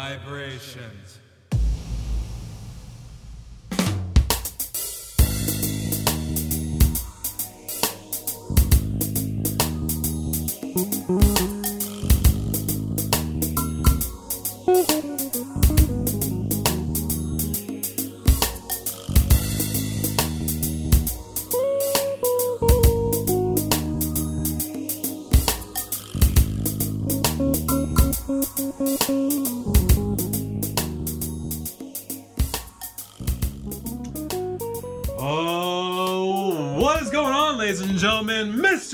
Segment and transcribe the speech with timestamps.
[0.00, 1.18] Vibrations.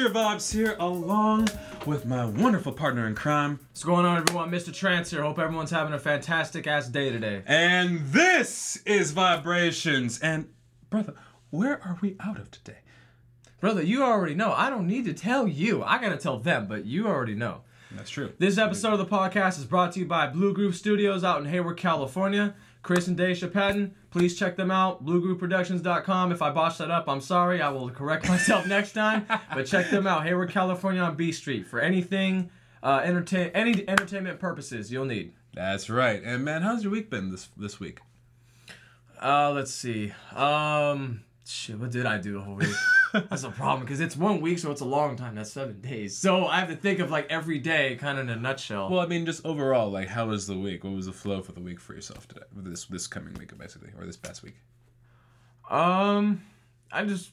[0.07, 0.13] Mr.
[0.13, 1.49] Vibes here, along
[1.85, 3.59] with my wonderful partner in crime.
[3.71, 4.53] What's going on, everyone?
[4.53, 4.73] Mr.
[4.73, 5.23] Trance here.
[5.23, 7.43] Hope everyone's having a fantastic ass day today.
[7.45, 10.21] And this is Vibrations.
[10.21, 10.49] And,
[10.91, 11.15] brother,
[11.51, 12.79] where are we out of today?
[13.61, 14.53] Brother, you already know.
[14.53, 15.83] I don't need to tell you.
[15.83, 17.63] I gotta tell them, but you already know.
[17.91, 18.33] That's true.
[18.39, 21.49] This episode of the podcast is brought to you by Blue Groove Studios out in
[21.49, 22.55] Hayward, California.
[22.87, 25.05] Chris and Daisha Patton, please check them out.
[25.05, 26.31] BlueGrooveProductions.com.
[26.31, 27.61] If I botched that up, I'm sorry.
[27.61, 29.27] I will correct myself next time.
[29.53, 30.25] But check them out.
[30.25, 32.49] Hayward, California on B Street for anything,
[32.85, 35.33] uh, entertain any entertainment purposes you'll need.
[35.53, 36.23] That's right.
[36.23, 37.99] And, man, how's your week been this this week?
[39.21, 40.13] Uh, let's see.
[40.33, 42.75] Um, shit, what did I do the whole week?
[43.13, 45.35] That's a problem because it's one week, so it's a long time.
[45.35, 46.17] That's seven days.
[46.17, 48.91] So I have to think of like every day, kind of in a nutshell.
[48.91, 50.85] Well, I mean, just overall, like, how was the week?
[50.85, 52.43] What was the flow for the week for yourself today?
[52.55, 54.57] This this coming week, basically, or this past week?
[55.71, 56.43] Um,
[56.93, 57.31] I just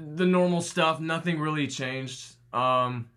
[0.00, 1.00] the normal stuff.
[1.00, 2.34] Nothing really changed.
[2.52, 3.10] Um,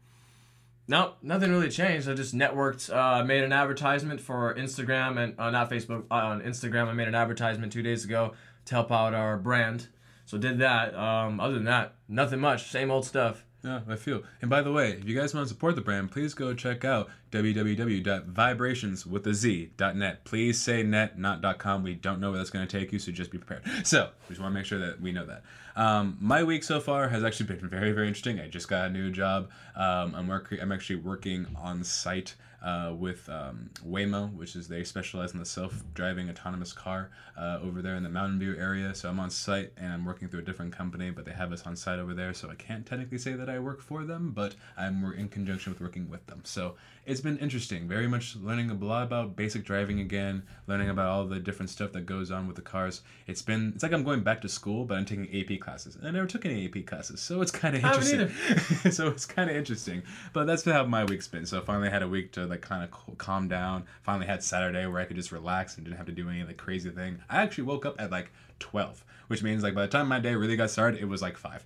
[0.87, 2.09] no, nothing really changed.
[2.09, 2.93] I just networked.
[2.93, 6.05] Uh, made an advertisement for Instagram and uh, not Facebook.
[6.11, 8.33] Uh, on Instagram, I made an advertisement two days ago
[8.65, 9.87] to help out our brand.
[10.33, 10.93] So did that.
[10.95, 12.71] Um, other than that, nothing much.
[12.71, 13.45] Same old stuff.
[13.63, 14.23] Yeah, I feel.
[14.41, 16.83] And by the way, if you guys want to support the brand, please go check
[16.83, 20.25] out www.vibrationswithaz.net.
[20.25, 21.83] Please say net, not .com.
[21.83, 23.61] We don't know where that's going to take you, so just be prepared.
[23.85, 25.43] So, we just want to make sure that we know that.
[25.75, 28.39] Um, my week so far has actually been very, very interesting.
[28.39, 29.51] I just got a new job.
[29.75, 30.59] Um, I'm working.
[30.59, 35.45] I'm actually working on site uh, with um, Waymo, which is they specialize in the
[35.45, 38.95] self-driving autonomous car uh, over there in the Mountain View area.
[38.95, 41.63] So I'm on site and I'm working through a different company, but they have us
[41.65, 42.33] on site over there.
[42.33, 45.81] So I can't technically say that I work for them, but I'm in conjunction with
[45.81, 46.41] working with them.
[46.45, 46.75] So
[47.05, 47.87] it's been interesting.
[47.87, 51.91] Very much learning a lot about basic driving again, learning about all the different stuff
[51.91, 53.01] that goes on with the cars.
[53.27, 55.95] It's been it's like I'm going back to school, but I'm taking AP classes.
[55.95, 58.91] And I never took any AP classes, so it's kind of I haven't interesting.
[58.91, 60.03] so it's kind of interesting.
[60.31, 61.45] But that's how my week's been.
[61.45, 63.85] So I finally had a week to like kind of calm down.
[64.03, 66.47] Finally had Saturday where I could just relax and didn't have to do any of
[66.47, 67.19] the crazy thing.
[67.29, 70.35] I actually woke up at like 12, which means like by the time my day
[70.35, 71.65] really got started, it was like 5,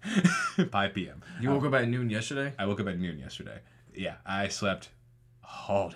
[0.71, 1.21] 5 p.m.
[1.39, 2.53] You woke up at noon yesterday.
[2.57, 3.59] I woke up at noon yesterday.
[3.93, 4.89] Yeah, I slept
[5.67, 5.93] day long.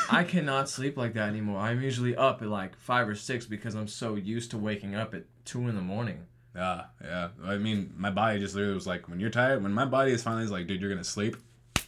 [0.10, 1.60] I cannot sleep like that anymore.
[1.60, 5.14] I'm usually up at like five or six because I'm so used to waking up
[5.14, 6.26] at two in the morning.
[6.54, 7.28] Yeah, yeah.
[7.44, 10.22] I mean, my body just literally was like, when you're tired, when my body is
[10.22, 11.36] finally like, dude, you're gonna sleep,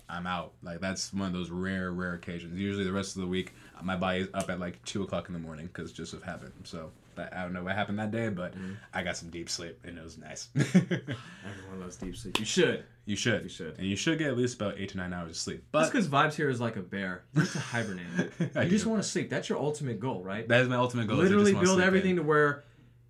[0.09, 0.53] I'm out.
[0.63, 2.59] Like that's one of those rare, rare occasions.
[2.59, 5.33] Usually, the rest of the week, my body is up at like two o'clock in
[5.33, 6.53] the morning because just of habit.
[6.65, 8.77] So that, I don't know what happened that day, but mm.
[8.93, 10.49] I got some deep sleep and it was nice.
[10.57, 12.39] Everyone loves deep sleep.
[12.39, 12.85] You should.
[13.05, 13.79] You should, You should.
[13.79, 15.65] and you should get at least about eight to nine hours of sleep.
[15.73, 17.25] That's But because vibes here is like a bear.
[17.35, 18.07] You have to hibernate.
[18.55, 19.29] You just want to sleep.
[19.31, 20.47] That's your ultimate goal, right?
[20.49, 21.21] that is my ultimate goal.
[21.21, 22.17] is I just Literally build everything in.
[22.19, 22.65] to where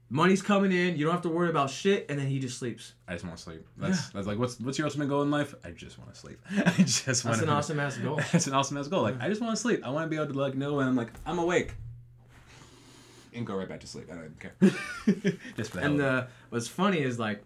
[0.09, 0.97] money's coming in.
[0.97, 2.95] You don't have to worry about shit, and then he just sleeps.
[3.09, 3.67] I just want to sleep.
[3.77, 5.55] That's that's like what's what's your ultimate goal in life?
[5.65, 6.39] I just want to sleep.
[6.51, 7.37] I just want.
[7.37, 8.17] That's an awesome ass goal.
[8.33, 9.03] That's an awesome ass goal.
[9.03, 9.85] Like I just want to sleep.
[9.87, 11.75] I want to be able to like know when I'm like I'm awake,
[13.35, 14.09] and go right back to sleep.
[14.11, 15.33] I don't even care.
[15.57, 17.43] just for the And uh, what's funny is like,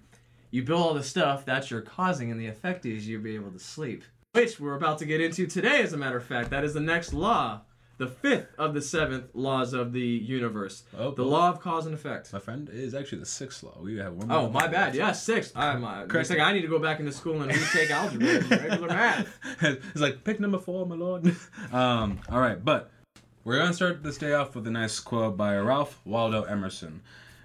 [0.51, 3.51] you build all the stuff that you're causing, and the effect is you'll be able
[3.51, 4.05] to sleep.
[4.33, 6.51] Which we're about to get into today, as a matter of fact.
[6.51, 7.63] That is the next law,
[7.99, 11.95] the fifth of the seventh laws of the universe, Oh, the law of cause and
[11.95, 12.31] effect.
[12.35, 13.79] my friend is actually the sixth law.
[13.81, 14.31] We have one.
[14.31, 14.95] Oh, my bad.
[14.95, 15.53] Yeah, six.
[15.57, 15.83] I'm.
[15.85, 16.29] Uh, Correct.
[16.29, 19.29] thing I need to go back into school and retake algebra and regular math.
[19.63, 21.35] it's like pick number four, my lord.
[21.73, 22.91] um, all right, but
[23.45, 27.01] we're gonna start this day off with a nice quote by Ralph Waldo Emerson.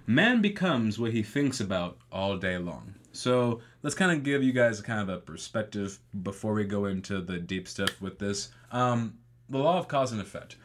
[0.06, 2.94] Man becomes what he thinks about all day long.
[3.12, 7.20] So let's kind of give you guys kind of a perspective before we go into
[7.20, 8.50] the deep stuff with this.
[8.72, 9.18] Um,
[9.48, 10.56] the law of cause and effect.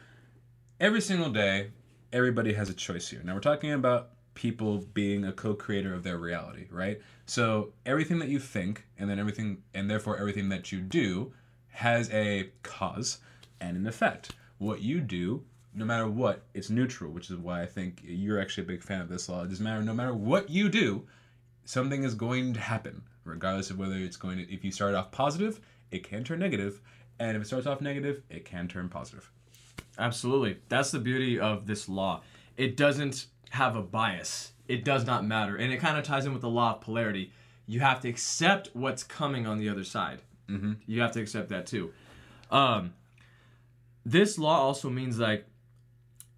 [0.80, 1.70] Every single day,
[2.12, 3.20] everybody has a choice here.
[3.22, 7.00] Now we're talking about people being a co-creator of their reality, right?
[7.26, 11.32] So everything that you think and then everything and therefore everything that you do
[11.68, 13.18] has a cause
[13.60, 14.32] and an effect.
[14.58, 15.44] What you do,
[15.78, 19.00] no matter what, it's neutral, which is why I think you're actually a big fan
[19.00, 19.42] of this law.
[19.42, 21.06] It doesn't matter no matter what you do,
[21.64, 25.12] something is going to happen, regardless of whether it's going to if you start off
[25.12, 25.60] positive,
[25.90, 26.80] it can turn negative,
[27.20, 29.30] and if it starts off negative, it can turn positive.
[29.98, 30.58] Absolutely.
[30.68, 32.22] That's the beauty of this law.
[32.56, 34.52] It doesn't have a bias.
[34.66, 35.56] It does not matter.
[35.56, 37.32] And it kind of ties in with the law of polarity.
[37.66, 40.20] You have to accept what's coming on the other side.
[40.48, 40.74] Mm-hmm.
[40.86, 41.92] You have to accept that too.
[42.50, 42.94] Um,
[44.04, 45.46] this law also means like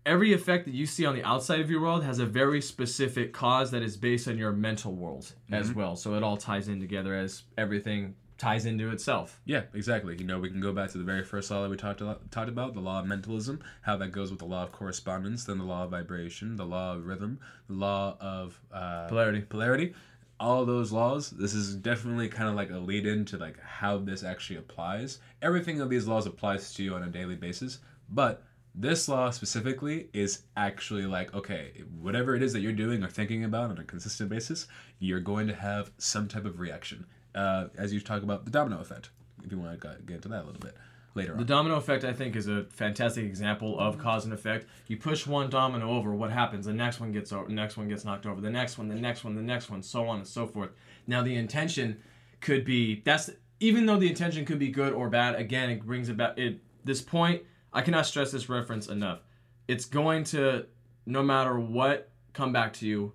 [0.06, 3.32] every effect that you see on the outside of your world has a very specific
[3.32, 5.96] cause that is based on your mental world as well.
[5.96, 9.40] So it all ties in together as everything ties into itself.
[9.44, 10.16] Yeah, exactly.
[10.16, 12.30] You know, we can go back to the very first law that we talked about,
[12.30, 15.58] talked about, the law of mentalism, how that goes with the law of correspondence, then
[15.58, 17.38] the law of vibration, the law of rhythm,
[17.68, 19.42] the law of uh, Polarity.
[19.42, 19.94] Polarity.
[20.40, 21.28] All those laws.
[21.30, 25.18] This is definitely kind of like a lead into like how this actually applies.
[25.42, 28.42] Everything of these laws applies to you on a daily basis, but
[28.74, 33.44] this law specifically is actually like okay, whatever it is that you're doing or thinking
[33.44, 34.66] about on a consistent basis,
[34.98, 37.06] you're going to have some type of reaction.
[37.34, 39.10] Uh, as you talk about the domino effect,
[39.44, 40.76] if you want to get into that a little bit
[41.14, 44.66] later The domino effect, I think, is a fantastic example of cause and effect.
[44.86, 46.66] You push one domino over, what happens?
[46.66, 48.94] The next one gets over, the next one gets knocked over, the next one, the
[48.94, 50.70] next one, the next one, so on and so forth.
[51.06, 52.00] Now, the intention
[52.40, 55.34] could be that's even though the intention could be good or bad.
[55.34, 56.60] Again, it brings about it.
[56.84, 59.20] This point, I cannot stress this reference enough.
[59.68, 60.66] It's going to,
[61.06, 63.12] no matter what, come back to you.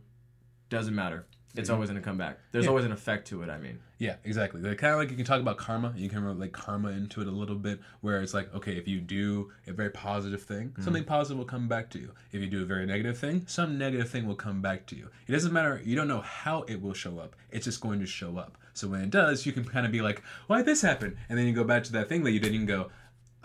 [0.69, 1.25] Doesn't matter.
[1.55, 2.39] It's always going to come back.
[2.51, 2.69] There's Yeah.
[2.71, 3.49] always an effect to it.
[3.49, 4.59] I mean, Yeah, exactly.
[4.59, 5.93] Like, kind of like you can talk about karma.
[5.95, 8.99] You can relate karma into it a little bit, where it's like, okay, if you
[8.99, 10.83] do a very positive thing, Mm-hmm.
[10.83, 12.11] something positive will come back to you.
[12.33, 15.09] If you do a very negative thing, some negative thing will come back to you.
[15.27, 15.81] It doesn't matter.
[15.85, 17.37] You don't know how it will show up.
[17.51, 18.57] It's just going to show up.
[18.73, 21.15] So when it does, you can kind of be like, why did this happen?
[21.29, 22.91] And then you go back to that thing that you did and go,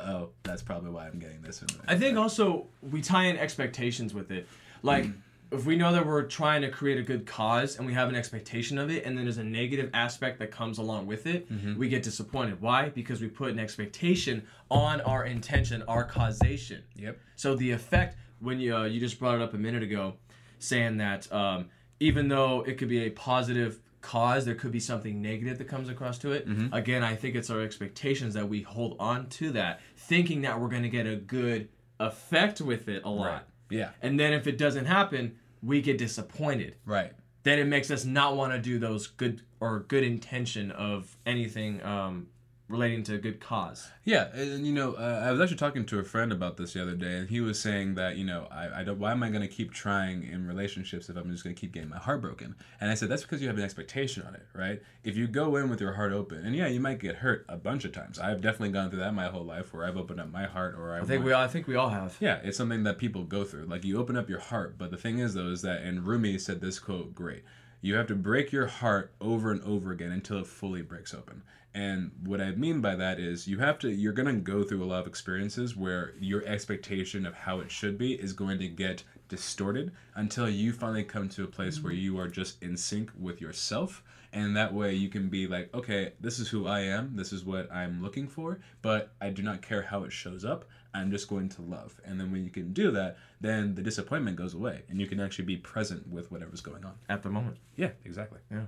[0.06, 1.62] oh, that's probably why I'm getting this.
[1.86, 4.46] I think also we tie in expectations with it.
[4.82, 5.06] Like
[5.52, 8.14] if we know that we're trying to create a good cause and we have an
[8.14, 11.88] expectation of it and then there's a negative aspect that comes along with it, we
[11.88, 12.60] get disappointed.
[12.60, 12.88] Why?
[12.88, 16.82] Because we put an expectation on our intention, our causation.
[16.96, 17.18] Yep.
[17.36, 20.14] So the effect when you uh, you just brought it up a minute ago,
[20.58, 21.68] saying that um,
[21.98, 25.88] even though it could be a positive cause, there could be something negative that comes
[25.88, 26.48] across to it.
[26.48, 26.72] Mm-hmm.
[26.72, 30.68] Again, I think it's our expectations that we hold on to that, thinking that we're
[30.68, 31.68] going to get a good
[31.98, 33.26] effect with it a lot.
[33.26, 33.42] Right.
[33.70, 33.90] Yeah.
[34.02, 36.76] And then if it doesn't happen, we get disappointed.
[36.84, 37.12] Right.
[37.42, 41.82] Then it makes us not want to do those good or good intention of anything
[41.82, 42.28] um,
[42.70, 43.88] relating to a good cause.
[44.04, 46.82] Yeah, and you know, uh, I was actually talking to a friend about this the
[46.82, 48.98] other day, and he was saying that you know, I, I don't.
[48.98, 51.72] Why am I going to keep trying in relationships if I'm just going to keep
[51.72, 52.54] getting my heart broken?
[52.80, 54.80] And I said that's because you have an expectation on it, right?
[55.02, 57.56] If you go in with your heart open, and yeah, you might get hurt a
[57.56, 58.18] bunch of times.
[58.18, 60.94] I've definitely gone through that my whole life, where I've opened up my heart, or
[60.94, 62.16] I, I think we all, I think we all have.
[62.20, 63.64] yeah, it's something that people go through.
[63.64, 66.38] Like you open up your heart, but the thing is though is that and Rumi
[66.38, 67.42] said this quote great.
[67.82, 71.42] You have to break your heart over and over again until it fully breaks open.
[71.72, 74.82] And what I mean by that is you have to you're going to go through
[74.82, 78.68] a lot of experiences where your expectation of how it should be is going to
[78.68, 82.02] get distorted until you finally come to a place where mm-hmm.
[82.02, 84.02] you are just in sync with yourself.
[84.32, 87.14] And that way you can be like okay this is who i am.
[87.14, 88.58] This is what i'm looking for.
[88.82, 90.64] But i do not care how it shows up
[90.94, 94.36] i'm just going to love and then when you can do that then the disappointment
[94.36, 97.56] goes away and you can actually be present with whatever's going on At the moment.
[97.76, 98.64] yeah exactly Yeah.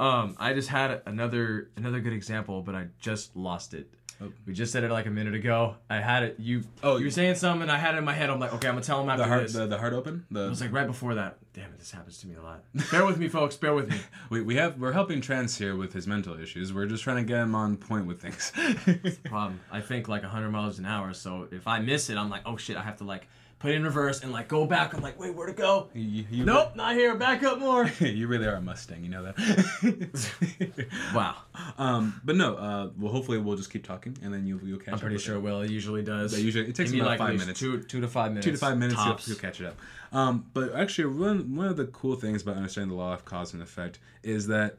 [0.00, 3.92] Um, I just had another another good example, but I just lost it.
[4.20, 4.32] Oh.
[4.46, 5.76] We just said it like a minute ago.
[5.88, 6.36] I had it.
[6.38, 6.62] You.
[6.82, 7.62] Oh, you were saying something.
[7.62, 8.30] And I had it in my head.
[8.30, 9.52] I'm like, okay, I'm gonna tell him after the heart this.
[9.52, 11.38] the, the heart open the it was like right before that.
[11.52, 12.64] Damn it, this happens to me a lot.
[12.90, 13.56] Bear with me, folks.
[13.56, 14.00] Bear with me.
[14.30, 17.22] we, we have we're helping Trance here with his mental issues we're just trying to
[17.22, 18.52] get him on point with things
[19.24, 19.60] Problem.
[19.70, 21.12] I think like 100 miles an hour.
[21.14, 23.28] So if I miss it, I'm like, oh shit, I have to like
[23.58, 24.94] put it in reverse and like go back.
[24.94, 25.88] I'm like, wait, where to go?
[25.94, 27.14] you, you, Nope, not here.
[27.16, 27.86] Back up more.
[28.00, 30.84] you really are a mustang you know that
[31.14, 31.36] wow.
[31.76, 34.88] Um, but no, uh, well, hopefully we'll just keep talking, and then you'll you'll catch
[34.88, 35.40] up I'm pretty sure It.
[35.40, 35.62] Will.
[35.62, 36.32] It usually does.
[36.32, 37.58] Yeah, usually- it takes about like, five minutes.
[37.58, 38.44] Two, two to five minutes.
[38.44, 39.28] Two to five minutes, you'll, Tops.
[39.28, 39.76] you'll catch it up.
[40.12, 43.52] Um, but actually, one one of the cool things about understanding the law of cause
[43.52, 44.78] and effect is that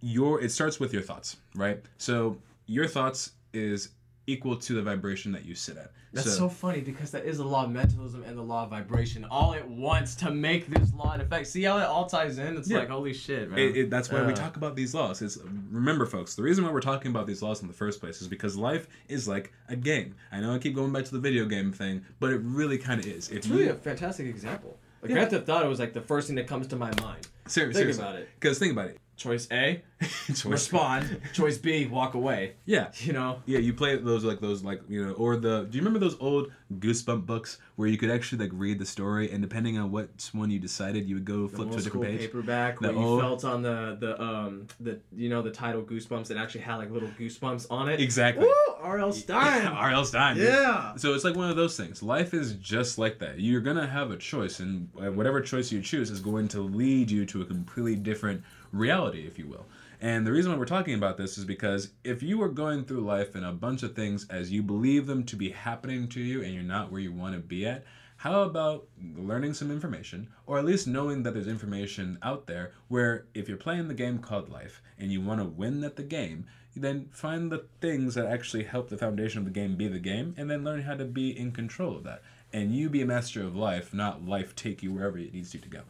[0.00, 1.82] your it starts with your thoughts, right?
[1.98, 3.90] So your thoughts is
[4.26, 5.90] equal to the vibration that you sit at.
[6.12, 9.24] That's so, funny because that is the law of mentalism and the law of vibration
[9.30, 11.46] all at once to make this law in effect.
[11.48, 12.56] See how it all ties in?
[12.56, 12.78] It's Yeah.
[12.78, 13.58] like holy shit, man.
[13.58, 15.20] It, it, that's why we Uh, talk about these laws.
[15.20, 15.38] Is
[15.70, 18.28] remember, folks, the reason why we're talking about these laws in the first place is
[18.28, 20.14] because life is like a game.
[20.32, 23.00] I know I keep going back to the video game thing, but it really kind
[23.00, 23.28] of is.
[23.28, 24.78] If It's really you a fantastic example.
[25.02, 25.16] Like Yeah.
[25.16, 27.28] Grand Theft Auto was like the first thing that comes to my mind.
[27.46, 28.28] Seriously, Think seriously, about it.
[28.40, 28.98] because think about it.
[29.18, 29.82] Choice A,
[30.28, 31.20] Choice- respond.
[31.34, 32.54] Choice B, walk away.
[32.64, 32.92] Yeah.
[33.00, 33.42] You know.
[33.46, 35.66] Yeah, you play those like those like you know, or the.
[35.68, 39.30] Do you remember those old Goosebump books where you could actually like read the story,
[39.32, 42.06] and depending on what one you decided, you would go flip to a old different
[42.06, 42.20] page.
[42.20, 46.30] paperback The where you felt on the the um the you know the title goosebumps
[46.30, 48.00] and actually had like little goosebumps on it.
[48.00, 48.44] Exactly.
[48.46, 48.74] Woo!
[48.80, 49.12] R.L.
[49.24, 49.66] Stine.
[49.66, 50.04] R.L.
[50.04, 50.36] Stine.
[50.36, 50.44] dude.
[50.48, 50.94] Yeah.
[50.96, 52.02] So it's like one of those things.
[52.02, 53.40] Life is just like that.
[53.40, 57.10] You're gonna have a choice, and uh, whatever choice you choose is going to lead
[57.10, 59.66] you to a completely different reality, if you will.
[60.00, 63.00] And the reason why we're talking about this is because if you are going through
[63.00, 66.42] life and a bunch of things as you believe them to be happening to you,
[66.42, 67.84] and you're not where you want to be at,
[68.18, 73.26] how about learning some information, or at least knowing that there's information out there where
[73.34, 76.46] if you're playing the game called life and you want to win at the game,
[76.74, 80.34] then find the things that actually help the foundation of the game be the game,
[80.36, 82.22] and then learn how to be in control of that.
[82.52, 85.60] And you be a master of life, not life take you wherever it needs you
[85.60, 85.80] to go.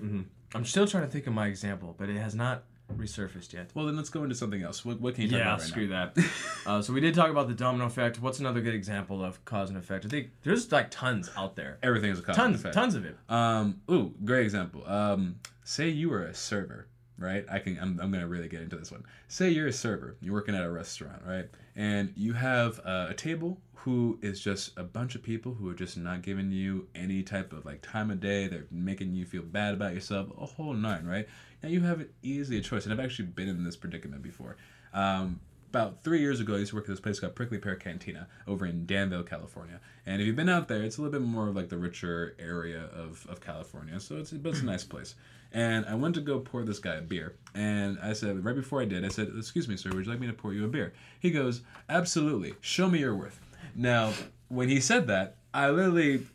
[0.00, 0.22] Mm-hmm.
[0.54, 2.64] I'm still trying to think of my example, but it has not
[2.96, 3.70] resurfaced yet.
[3.74, 4.84] Well, then let's go into something else.
[4.84, 6.10] What, what can you talk Yeah, about right screw now?
[6.14, 6.24] that.
[6.66, 8.20] uh, so we did talk about the domino effect.
[8.20, 10.04] What's another good example of cause and effect?
[10.04, 11.78] I think there's like tons out there.
[11.82, 12.74] Everything is a cause and effect.
[12.74, 13.16] tons of it.
[13.30, 14.86] Um, ooh, great example.
[14.86, 16.86] Um, say you were a server,
[17.22, 17.44] right?
[17.50, 17.78] I can.
[17.80, 19.04] I'm, I'm gonna really get into this one.
[19.28, 20.16] Say you're a server.
[20.20, 21.48] You're working at a restaurant, right?
[21.76, 25.74] And you have uh, a table who is just a bunch of people who are
[25.74, 28.46] just not giving you any type of like time of day.
[28.46, 30.28] They're making you feel bad about yourself.
[30.40, 31.28] A whole nine, right?
[31.62, 34.56] Now you have easily a choice, and I've actually been in this predicament before.
[34.92, 35.40] Um,
[35.72, 38.28] about three years ago, I used to work at this place called Prickly Pear Cantina
[38.46, 39.80] over in Danville, California.
[40.04, 42.36] And if you've been out there, it's a little bit more of like the richer
[42.38, 43.98] area of, of California.
[43.98, 45.14] So it's, but it's a nice place.
[45.52, 47.34] And I went to go pour this guy a beer.
[47.54, 50.20] And I said, right before I did, I said, Excuse me, sir, would you like
[50.20, 50.94] me to pour you a beer?
[51.20, 52.54] He goes, Absolutely.
[52.60, 53.40] Show me your worth.
[53.74, 54.12] Now,
[54.48, 56.26] when he said that, I literally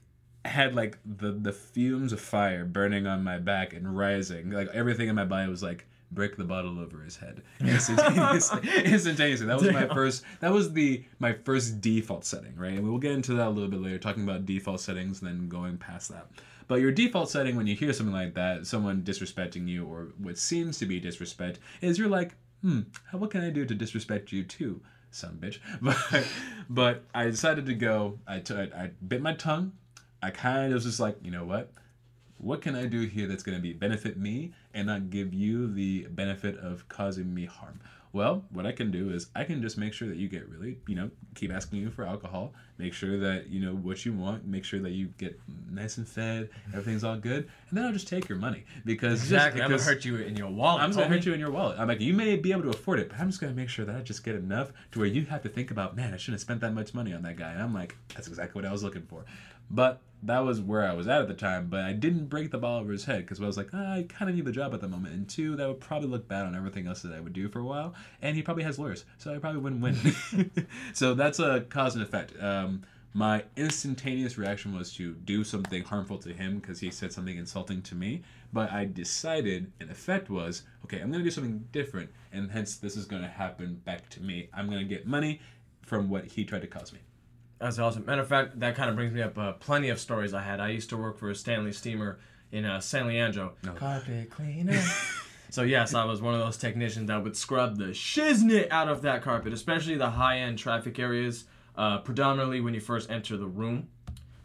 [0.46, 4.52] had like the the fumes of fire burning on my back and rising.
[4.52, 8.62] Like everything in my body was like break the bottle over his head instantaneously.
[8.86, 9.46] instantaneously.
[9.48, 10.24] That was my first.
[10.40, 12.74] That was the my first default setting, right?
[12.74, 15.50] And we'll get into that a little bit later, talking about default settings, and then
[15.50, 16.28] going past that.
[16.68, 20.38] But your default setting when you hear something like that, someone disrespecting you or what
[20.38, 22.82] seems to be disrespect, is you're like, hmm,
[23.12, 24.82] what can I do to disrespect you too?
[25.12, 26.26] Some bitch, but
[26.70, 28.20] but I decided to go.
[28.28, 29.72] I t- I bit my tongue.
[30.22, 31.72] I kind of was just like, you know what?
[32.38, 35.74] What can I do here that's going to be benefit me and not give you
[35.74, 37.80] the benefit of causing me harm?
[38.14, 40.80] Well, what I can do is I can just make sure that you get really,
[40.88, 44.48] you know, keep asking you for alcohol, make sure that you know what you want,
[44.48, 45.40] make sure that you get
[45.70, 49.62] nice and fed, everything's all good, and then I'll just take your money because Exactly.
[49.62, 50.82] I'm gonna hurt you in your wallet.
[50.82, 51.78] I'm just gonna hurt you in your wallet.
[51.78, 53.86] I'm like, you may be able to afford it, but I'm just gonna make sure
[53.86, 56.36] that I just get enough to where you have to think about, man, I shouldn't
[56.36, 57.52] have spent that much money on that guy.
[57.52, 59.26] And I'm like, that's exactly what I was looking for.
[59.70, 61.68] But that was where I was at at the time.
[61.68, 64.06] But I didn't break the ball over his head because I was like, ah, I
[64.10, 65.14] kind of need the job at the moment.
[65.14, 67.60] And two, that would probably look bad on everything else that I would do for
[67.60, 67.94] a while.
[68.22, 70.52] And he probably has lawyers, so I probably wouldn't win.
[70.94, 72.34] so that's a cause and effect.
[72.42, 72.84] Um,
[73.14, 77.82] my instantaneous reaction was to do something harmful to him because he said something insulting
[77.84, 78.22] to me.
[78.54, 82.78] But I decided, in effect, was okay, I'm going to do something different, and hence
[82.78, 84.50] this is going to happen back to me.
[84.54, 85.42] I'm going to get money
[85.82, 87.00] from what he tried to cause me.
[87.60, 88.06] That's awesome.
[88.06, 90.60] Matter of fact, that kind of brings me up uh, plenty of stories I had.
[90.60, 92.20] I used to work for a Stanley steamer
[92.52, 93.54] in uh, San Leandro.
[93.76, 94.82] Carpet cleaner.
[95.50, 99.02] so yes, I was one of those technicians that would scrub the shiznit out of
[99.02, 101.46] that carpet, especially the high-end traffic areas.
[101.76, 103.88] Uh, predominantly when you first enter the room,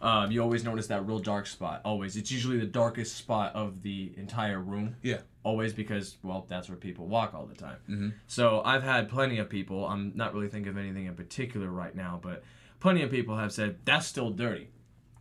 [0.02, 1.80] um, you always notice that real dark spot.
[1.84, 4.96] Always, it's usually the darkest spot of the entire room.
[5.02, 5.20] Yeah.
[5.44, 7.78] Always because well, that's where people walk all the time.
[7.90, 8.08] Mm-hmm.
[8.26, 9.86] So I've had plenty of people.
[9.86, 12.44] I'm not really thinking of anything in particular right now, but
[12.78, 14.68] plenty of people have said that's still dirty,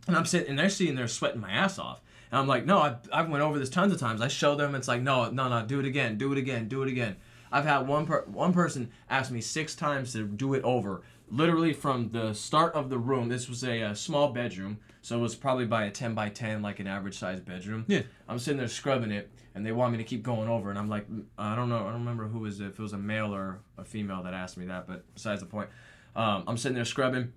[0.06, 2.00] and I'm sitting and they're sitting there sweating my ass off,
[2.30, 4.20] and I'm like, no, I've, I've went over this tons of times.
[4.20, 6.82] I show them, it's like, no, no, no, do it again, do it again, do
[6.82, 7.16] it again.
[7.50, 11.02] I've had one per- one person ask me six times to do it over,
[11.32, 13.28] literally from the start of the room.
[13.28, 16.62] This was a, uh small bedroom, so it was probably by a 10 by 10,
[16.62, 17.84] like an average sized bedroom.
[17.88, 18.02] Yeah.
[18.28, 20.88] I'm sitting there scrubbing it, and they want me to keep going over, and I'm
[20.88, 21.06] like,
[21.38, 23.60] I don't know, I don't remember who was it, if it was a male or
[23.78, 25.70] a female that asked me that, but besides the point,
[26.14, 27.32] um, I'm sitting there scrubbing,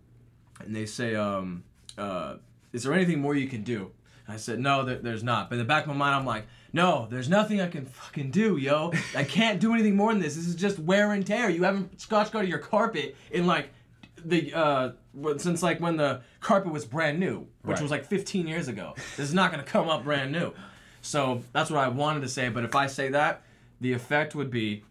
[0.59, 1.63] and they say, um,
[1.97, 2.35] uh,
[2.73, 3.91] "Is there anything more you can do?"
[4.27, 6.47] I said, "No, there, there's not." But in the back of my mind, I'm like,
[6.73, 8.91] "No, there's nothing I can fucking do, yo.
[9.15, 10.35] I can't do anything more than this.
[10.35, 11.49] This is just wear and tear.
[11.49, 13.69] You haven't scotch guarded your carpet in like."
[14.27, 14.91] The uh,
[15.37, 17.81] since like when the carpet was brand new, which Right.
[17.81, 20.51] was like 15 years ago, this is not gonna come up brand new.
[21.01, 22.49] So that's what I wanted to say.
[22.49, 23.43] But if I say that,
[23.81, 24.83] the effect would be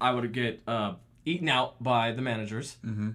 [0.00, 2.76] I would get uh, eaten out by the managers.
[2.84, 3.10] Mm-hmm.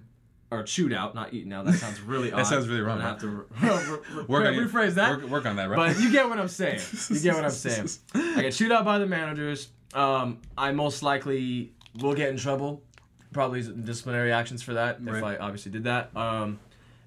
[0.50, 1.66] Or chewed out, not eaten out.
[1.66, 2.38] That sounds really odd.
[2.40, 3.08] That sounds really wrong, huh?
[3.08, 5.10] have to re- re- Work your- rephrase that.
[5.10, 5.76] Work, work on that, right?
[5.94, 6.80] But you get what I'm saying.
[7.10, 7.88] You get what I'm saying.
[8.14, 9.68] I get chewed out by the managers.
[9.92, 12.82] um, I most likely will get in trouble.
[13.32, 16.16] Probably disciplinary actions for that if I obviously did that.
[16.16, 16.58] Um,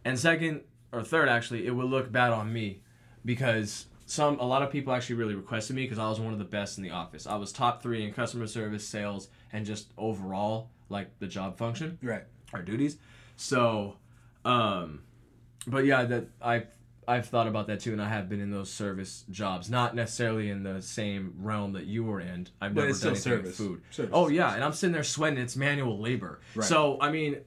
[0.06, 0.62] and second
[0.92, 2.82] or third, actually, it would look bad on me
[3.25, 6.40] because some a lot of people actually really requested me because I was one of
[6.40, 7.25] the best in the office.
[7.25, 11.98] I was top three in customer service, sales, and just overall like the job function
[12.01, 12.24] Right.
[12.54, 12.98] our duties.
[13.38, 13.96] So,
[14.44, 15.04] um,
[15.66, 16.63] but yeah, that I
[17.08, 20.50] I've thought about that too, and I have been in those service jobs, not necessarily
[20.50, 22.48] in the same realm that you were in.
[22.62, 23.58] I've But never done still anything with service.
[23.58, 23.81] food.
[23.91, 24.12] Service.
[24.13, 25.39] Oh yeah, and I'm sitting there sweating.
[25.39, 26.39] It's manual labor.
[26.55, 26.67] Right.
[26.67, 27.38] So I mean,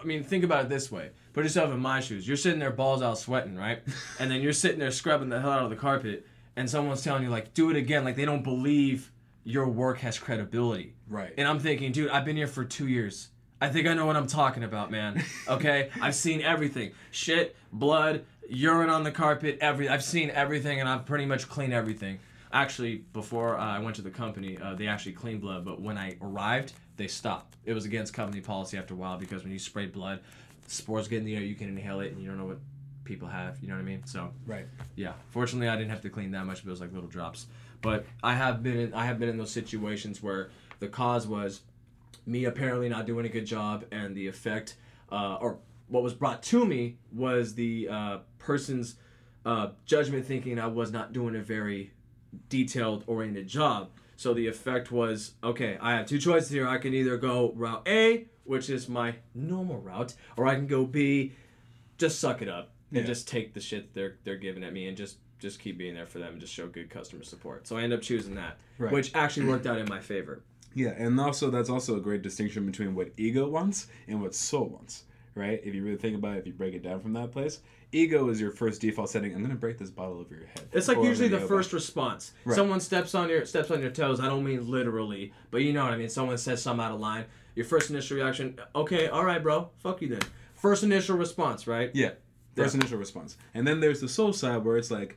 [0.00, 1.10] I mean, think about it this way.
[1.32, 2.26] Put yourself in my shoes.
[2.26, 3.82] You're sitting there balls out sweating, right?
[4.18, 7.22] and then you're sitting there scrubbing the hell out of the carpet, and someone's telling
[7.22, 8.04] you like, do it again.
[8.04, 9.12] Like they don't believe
[9.44, 10.94] your work has credibility.
[11.08, 11.32] Right.
[11.38, 13.28] And I'm thinking, dude, I've been here for two years.
[13.60, 15.22] I think I know what I'm talking about, man.
[15.48, 19.58] Okay, I've seen everything: shit, blood, urine on the carpet.
[19.60, 22.18] Every I've seen everything, and I've pretty much cleaned everything.
[22.52, 25.98] Actually, before uh, I went to the company, uh, they actually cleaned blood, but when
[25.98, 27.56] I arrived, they stopped.
[27.64, 30.20] It was against company policy after a while because when you spray blood,
[30.68, 32.58] spores get in the air, you can inhale it, and you don't know what
[33.04, 33.58] people have.
[33.60, 34.06] You know what I mean?
[34.06, 34.66] So Right.
[34.94, 35.12] yeah.
[35.30, 37.46] Fortunately, I didn't have to clean that much, but it was like little drops.
[37.82, 41.60] But I have been in, I have been in those situations where the cause was
[42.26, 44.76] me apparently not doing a good job, and the effect,
[45.12, 48.96] uh, or what was brought to me was the uh, person's
[49.44, 51.92] uh, judgment thinking I was not doing a very
[52.48, 53.90] detailed oriented job.
[54.16, 56.66] So the effect was okay, I have two choices here.
[56.66, 60.84] I can either go route A, which is my normal route, or I can go
[60.86, 61.32] B,
[61.98, 63.06] just suck it up and Yeah.
[63.06, 66.06] just take the shit they're they're giving at me and just just keep being there
[66.06, 67.66] for them and just show good customer support.
[67.66, 68.90] So I end up choosing that, Right.
[68.90, 70.42] which actually worked out in my favor.
[70.74, 74.64] Yeah, and also that's also a great distinction between what ego wants and what soul
[74.68, 75.04] wants,
[75.36, 75.60] right?
[75.62, 77.60] If you really think about it, if you break it down from that place,
[77.92, 79.34] ego is your first default setting.
[79.34, 80.68] I'm gonna break this bottle over your head.
[80.72, 81.74] It's like usually the first back.
[81.74, 82.32] response.
[82.44, 82.56] Right.
[82.56, 84.18] Someone steps on your steps on your toes.
[84.18, 86.08] I don't mean literally, but you know what I mean.
[86.08, 87.26] Someone says something out of line.
[87.54, 90.20] Your first initial reaction, okay, all right, bro, fuck you then.
[90.54, 91.90] First initial response, right?
[91.94, 92.10] Yeah,
[92.54, 95.16] first initial response, and then there's the soul side where it's like,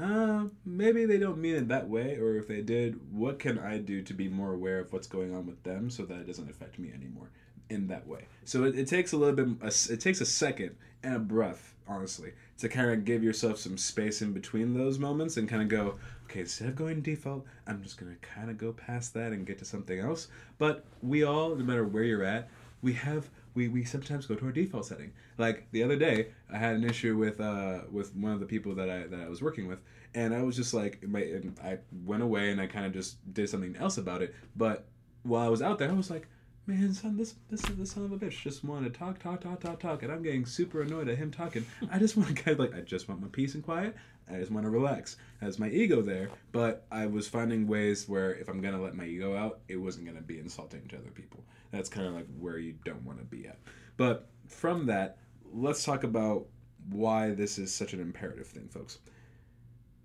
[0.00, 3.78] uh, maybe they don't mean it that way, or if they did, what can I
[3.78, 6.48] do to be more aware of what's going on with them so that it doesn't
[6.48, 7.30] affect me anymore
[7.72, 8.26] in that way?
[8.44, 12.32] So it, it takes a little bit, it takes a second and a breath, honestly,
[12.58, 15.96] to kind of give yourself some space in between those moments and kind of go,
[16.24, 19.58] okay, instead of going default, I'm just gonna kind of go past that and get
[19.58, 20.28] to something else.
[20.58, 22.48] But we all, no matter where you're at,
[22.82, 25.12] we have we, we sometimes go to our default setting.
[25.36, 28.74] Like the other day, I had an issue with uh with one of the people
[28.74, 29.80] that I that I was working with,
[30.14, 31.20] and I was just like, my,
[31.62, 34.34] I went away and I kind of just did something else about it.
[34.56, 34.86] But
[35.22, 36.28] while I was out there, I was like,
[36.66, 39.40] man, son, this this is the son of a bitch just want to talk, talk,
[39.40, 41.66] talk, talk, talk, and I'm getting super annoyed at him talking.
[41.90, 43.96] I just want to kind of like, I just want my peace and quiet.
[44.30, 45.16] I just want to relax.
[45.40, 49.04] That's my ego there, but I was finding ways where if I'm gonna let my
[49.04, 51.44] ego out, it wasn't gonna be insulting to other people.
[51.72, 53.58] That's kind of like where you don't want to be at.
[53.96, 55.18] But from that,
[55.52, 56.46] let's talk about
[56.90, 58.98] why this is such an imperative thing, folks.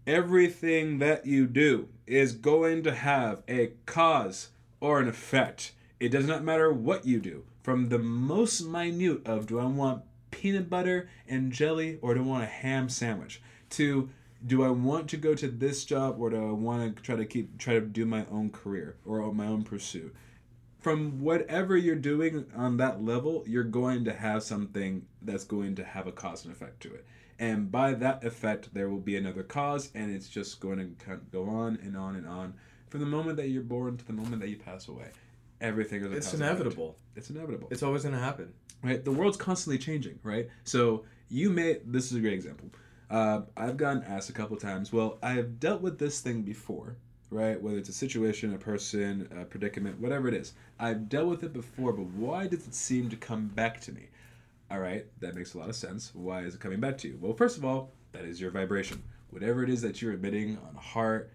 [0.06, 5.74] Everything that you do is going to have a cause or an effect.
[6.00, 7.44] It does not matter what you do.
[7.64, 12.26] From the most minute of do I want peanut butter and jelly or do I
[12.26, 14.10] want a ham sandwich to
[14.46, 17.26] do I want to go to this job or do I want to try to
[17.26, 20.16] keep try to do my own career or my own pursuit?
[20.80, 25.84] From whatever you're doing on that level, you're going to have something that's going to
[25.84, 27.06] have a cause and effect to it.
[27.40, 31.50] And by that effect, there will be another cause, and it's just going to go
[31.50, 32.54] on and on and on
[32.90, 35.10] from the moment that you're born to the moment that you pass away.
[35.62, 36.60] Everything is It's cause and effect.
[36.62, 36.98] inevitable.
[37.16, 38.54] It's inevitable It's always gonna happen.
[38.84, 39.04] right?
[39.04, 40.48] The world's constantly changing, right?
[40.64, 41.80] So you may.
[41.86, 42.70] This is a great example.
[43.10, 44.92] Uh, I've gotten asked a couple times.
[44.94, 46.98] Well, I have dealt with this thing before,
[47.32, 47.60] right?
[47.62, 51.54] Whether it's a situation, a person, a predicament, whatever it is, I've dealt with it
[51.54, 51.94] before.
[51.94, 54.10] But why does it seem to come back to me?
[54.70, 56.12] All right, that makes a lot of sense.
[56.14, 57.18] Why is it coming back to you?
[57.22, 59.02] Well, first of all, that is your vibration.
[59.30, 61.32] Whatever it is that you're emitting on heart,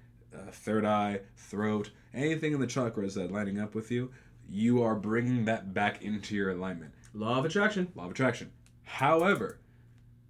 [0.54, 4.10] third eye, throat, anything in the chakras that lining up with you,
[4.48, 6.92] you are bringing that back into your alignment.
[7.14, 7.88] Law of attraction.
[7.94, 8.50] Law of attraction.
[8.84, 9.58] However,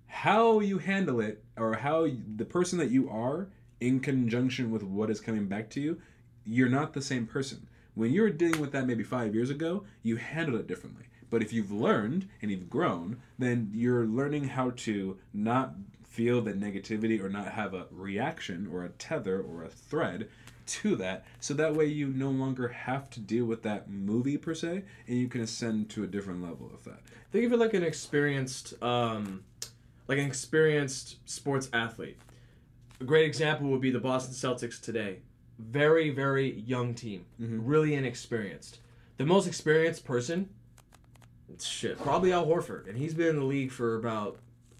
[0.06, 2.06] how you handle it or how
[2.36, 3.48] the person that you are
[3.80, 6.00] in conjunction with what is coming back to you,
[6.44, 7.66] you're not the same person.
[7.94, 11.04] When you were dealing with that maybe five years ago, you handled it differently.
[11.30, 15.74] But if you've learned and you've grown, then you're learning how to not
[16.12, 20.28] feel the negativity or not have a reaction or a tether or a thread
[20.64, 24.54] to that so that way you no longer have to deal with that movie per
[24.54, 27.00] se and you can ascend to a different level of that
[27.32, 29.42] Think of it like an experienced, um,
[30.06, 32.18] like an experienced sports athlete.
[33.00, 35.20] A great example would be the Boston Celtics today.
[35.58, 38.80] very very young team, really inexperienced.
[39.16, 40.50] The most experienced person,
[41.58, 44.38] shit, probably Al Horford, and he's been in the league for about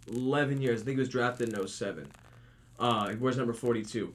[0.09, 0.83] eleven years.
[0.83, 2.07] I think he was drafted in 07.
[2.79, 4.12] Uh, he wears number forty two.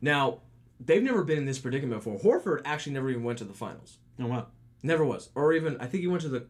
[0.00, 0.40] Now,
[0.80, 2.18] they've never been in this predicament before.
[2.18, 3.98] Horford actually never even went to the finals.
[4.20, 4.46] Oh wow.
[4.82, 5.30] Never was.
[5.34, 6.46] Or even I think he went to the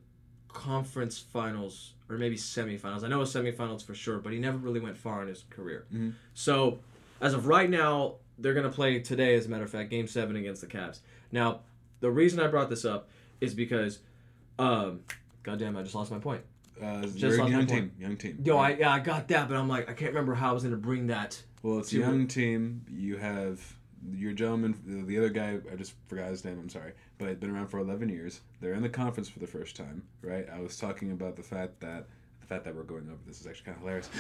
[0.49, 3.03] conference finals or maybe semifinals.
[3.05, 5.45] I know it was semifinals for sure, but he never really went far in his
[5.51, 5.87] career.
[5.93, 6.15] Mhm.
[6.35, 6.81] So
[7.21, 10.37] as of right now, they're gonna play today, as a matter of fact, game seven
[10.37, 10.99] against the Cavs.
[11.33, 11.61] Now,
[12.01, 13.09] the reason I brought this up
[13.41, 14.01] is because
[14.59, 15.01] um
[15.43, 16.43] goddamn I just lost my point.
[16.83, 17.69] Uh, Just young point.
[17.69, 17.93] team.
[17.99, 18.39] Young team.
[18.45, 20.63] Yo, I yeah, I got that, but I'm like I can't remember how I was
[20.65, 21.41] gonna bring that.
[21.63, 22.85] Well, it's a young team.
[22.91, 23.61] You have
[24.13, 25.59] your gentleman, the- the other guy.
[25.73, 26.59] I just forgot his name.
[26.59, 28.41] I'm sorry, but been around for 11 years.
[28.61, 30.47] They're in the conference for the first time, right?
[30.53, 32.07] I was talking about the fact that
[32.41, 34.11] the fact that we're going over this is actually kind of hilarious.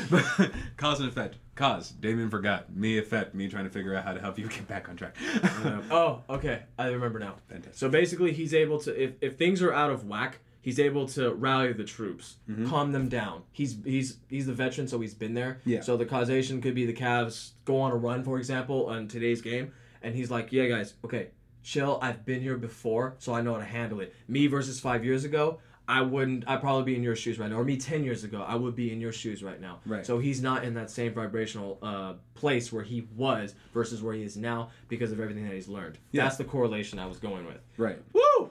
[0.78, 1.36] Cause and effect.
[1.56, 1.90] Cause.
[1.90, 2.74] Damien forgot.
[2.74, 3.34] Me effect.
[3.34, 5.14] Me trying to figure out how to help you get back on track.
[5.90, 6.62] Oh, okay.
[6.78, 7.34] I remember now.
[7.48, 7.74] Fantastic.
[7.74, 11.32] So basically, he's able to if, if things are out of whack, he's able to
[11.34, 12.68] rally the troops, Mm-hmm.
[12.70, 13.42] calm them down.
[13.52, 15.60] He's he's he's the veteran, so he's been there.
[15.64, 15.82] Yeah.
[15.82, 19.42] So the causation could be the Cavs go on a run, for example, on today's
[19.42, 19.72] game,
[20.02, 21.28] and he's like, "Yeah, guys, okay,
[21.62, 21.98] chill.
[22.02, 25.24] I've been here before, so I know how to handle it." Me versus five years
[25.24, 25.58] ago.
[25.86, 26.48] I wouldn't.
[26.48, 28.42] I'd probably be in your shoes right now, or me ten years ago.
[28.42, 29.80] I would be in your shoes right now.
[29.84, 30.06] Right.
[30.06, 34.22] So he's not in that same vibrational uh, place where he was versus where he
[34.22, 35.98] is now because of everything that he's learned.
[36.10, 36.22] Yeah.
[36.24, 37.58] That's the correlation I was going with.
[37.76, 37.98] right.
[38.14, 38.43] Woo!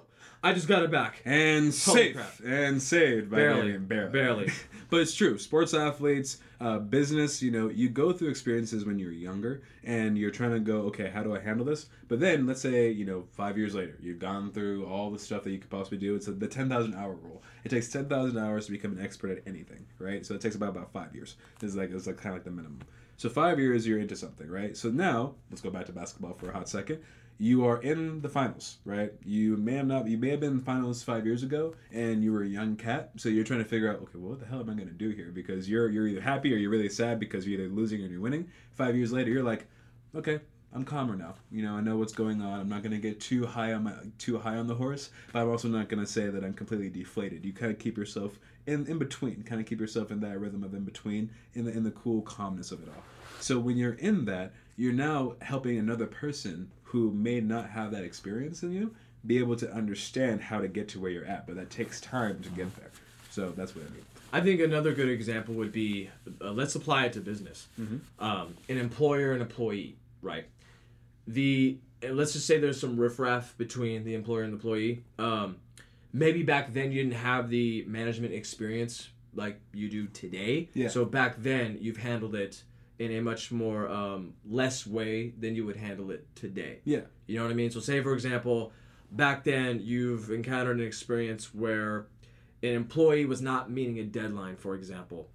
[0.46, 1.22] I just got it back.
[1.24, 2.20] And safe.
[2.46, 3.62] And saved by Barely.
[3.62, 3.86] Damien.
[3.86, 4.12] Barely.
[4.12, 4.54] Barely.
[4.90, 5.38] but it's true.
[5.38, 10.32] Sports athletes, uh, business, you know, you go through experiences when you're younger and you're
[10.32, 11.86] trying to go, okay, how do I handle this?
[12.10, 15.44] But then, let's say, you know, five years later, you've gone through all the stuff
[15.44, 16.14] that you could possibly do.
[16.14, 17.42] It's the 10,000 hour rule.
[17.64, 20.26] It takes 10,000 hours to become an expert at anything, right?
[20.26, 21.38] So it takes about, about five years.
[21.62, 22.82] It's like, it's like kind of like the minimum.
[23.16, 24.76] So five years, you're into something, right?
[24.76, 27.00] So now, let's go back to basketball for a hot second
[27.38, 29.12] you are in the finals, right?
[29.24, 32.24] You may have not, you may have been in the finals five years ago, and
[32.24, 34.46] you were a young cat, so you're trying to figure out, okay, well, what the
[34.46, 35.32] hell am I going to do here?
[35.34, 38.22] Because you're you're either happy or you're really sad because you're either losing or you're
[38.22, 38.50] winning.
[38.72, 39.68] Five years later, you're like,
[40.16, 40.40] okay,
[40.74, 41.36] I'm calmer now.
[41.52, 42.60] You know, I know what's going on.
[42.60, 45.42] I'm not going to get too high on my too high on the horse, but
[45.42, 47.46] I'm also not going to say that I'm completely deflated.
[47.46, 50.64] You kind of keep yourself in in between, kind of keep yourself in that rhythm
[50.64, 53.04] of in between, in the in the cool calmness of it all.
[53.40, 58.04] So when you're in that, you're now helping another person who may not have that
[58.04, 58.94] experience in you
[59.26, 62.40] be able to understand how to get to where you're at, but that takes time
[62.42, 62.92] to get there.
[63.32, 64.04] So that's what I mean.
[64.32, 67.68] I think another good example would be uh, let's apply it to business.
[68.20, 70.46] Um, an employer and employee, right?
[71.28, 71.78] The
[72.08, 75.04] let's just say there's some riffraff between the employer and the employee.
[75.18, 75.58] Um,
[76.12, 80.70] maybe back then you didn't have the management experience like you do today.
[80.76, 80.90] Yeah.
[80.90, 82.62] So back then you've handled it
[83.04, 86.80] in a much more um, less way than you would handle it today.
[86.86, 87.02] Yeah.
[87.28, 87.72] You know what I mean?
[87.72, 88.72] So say for example,
[89.12, 92.08] back then you've encountered an experience where
[92.64, 95.28] an employee was not meeting a deadline, for example.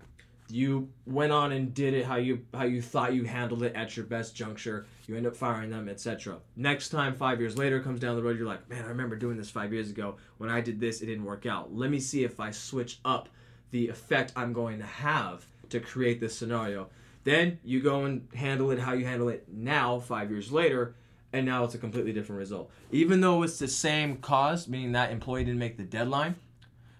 [0.51, 3.99] You went on and did it how you how you thought you handled it at
[3.99, 4.87] your best juncture.
[5.07, 6.39] You end up firing them, etc.
[6.57, 8.39] Next time, five years later, comes down the road.
[8.39, 10.17] You're like, man, I remember doing this five years ago.
[10.39, 11.75] When I did this, it didn't work out.
[11.75, 13.29] Let me see if I switch up
[13.73, 16.89] the effect I'm going to have to create this scenario.
[17.29, 20.95] Then you go and handle it how you handle it now, five years later,
[21.31, 22.71] and now it's a completely different result.
[22.91, 26.37] Even though it's the same cause, meaning that employee didn't make the deadline,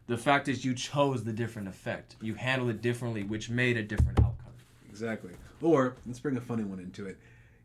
[0.07, 2.17] the fact is you chose the different effect.
[2.21, 4.53] You handled it differently, which made a different outcome.
[4.91, 5.33] Exactly.
[5.63, 7.17] Or let's bring a funny one into it.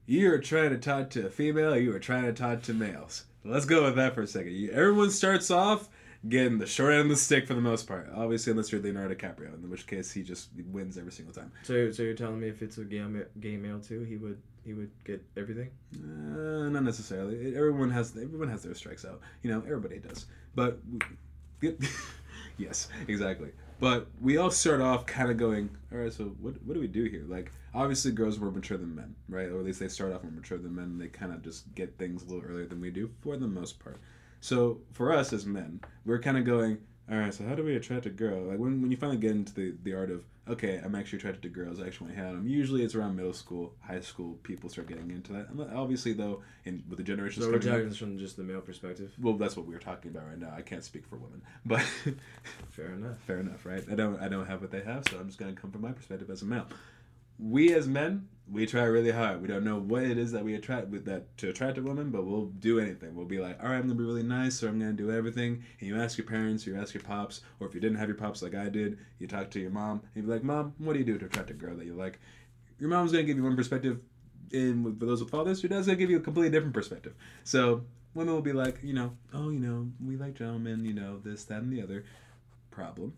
[0.06, 3.26] You're trying to talk to a female, you are trying to talk to males.
[3.44, 4.54] Let's go with that for a second.
[4.54, 5.90] You, everyone starts off
[6.28, 8.10] getting the short end of the stick for the most part.
[8.16, 11.52] Obviously, unless you're Leonardo DiCaprio, in which case he just wins every single time.
[11.64, 13.04] So, so you're telling me if it's a gay,
[13.40, 15.70] gay male too, he would he would get everything?
[15.96, 17.56] Uh, not necessarily.
[17.56, 19.20] Everyone has everyone has their strikes out.
[19.42, 20.26] You know, everybody does.
[20.56, 20.80] But
[22.58, 23.52] yes, exactly.
[23.80, 26.14] But we all start off kind of going, all right.
[26.14, 27.26] So what what do we do here?
[27.28, 29.50] Like, obviously, girls are more mature than men, right?
[29.50, 30.86] Or at least they start off more mature than men.
[30.86, 33.48] And they kind of just get things a little earlier than we do, for the
[33.48, 34.00] most part.
[34.44, 36.78] So for us as men, we're kind of going,
[37.10, 37.34] all right.
[37.34, 38.42] So how do we attract a girl?
[38.44, 41.44] Like when, when you finally get into the the art of okay, I'm actually attracted
[41.44, 41.80] to girls.
[41.80, 42.46] I actually to hit them.
[42.46, 44.38] Usually, it's around middle school, high school.
[44.44, 45.48] People start getting into that.
[45.50, 48.60] And obviously, though, in with the generations So we're up- talking from just the male
[48.60, 49.14] perspective.
[49.22, 50.54] well, that's what we're talking about right now.
[50.54, 51.82] I can't speak for women, but
[52.72, 53.18] Fair enough.
[53.26, 53.84] fair enough, right?
[53.90, 55.94] I don't, I don't have what they have, so I'm just gonna come from my
[55.94, 56.68] perspective as a male.
[57.40, 59.42] We as men, we try really hard.
[59.42, 62.12] We don't know what it is that we attract with that to attract a woman,
[62.12, 63.16] but we'll do anything.
[63.16, 65.64] We'll be like, all right, I'm gonna be really nice, or I'm gonna do everything.
[65.80, 68.10] And you ask your parents, or you ask your pops, or if you didn't have
[68.10, 70.74] your pops like I did, you talk to your mom, and you be like, mom,
[70.78, 72.20] what do you do to attract a girl that you like?
[72.80, 74.00] Your mom's gonna give you one perspective.
[74.52, 77.14] and for those with fathers, your dad's gonna give you a completely different perspective.
[77.44, 81.20] So women will be like, you know, oh, you know, we like gentlemen, you know,
[81.20, 82.06] this, that, and the other.
[82.72, 83.14] Problem,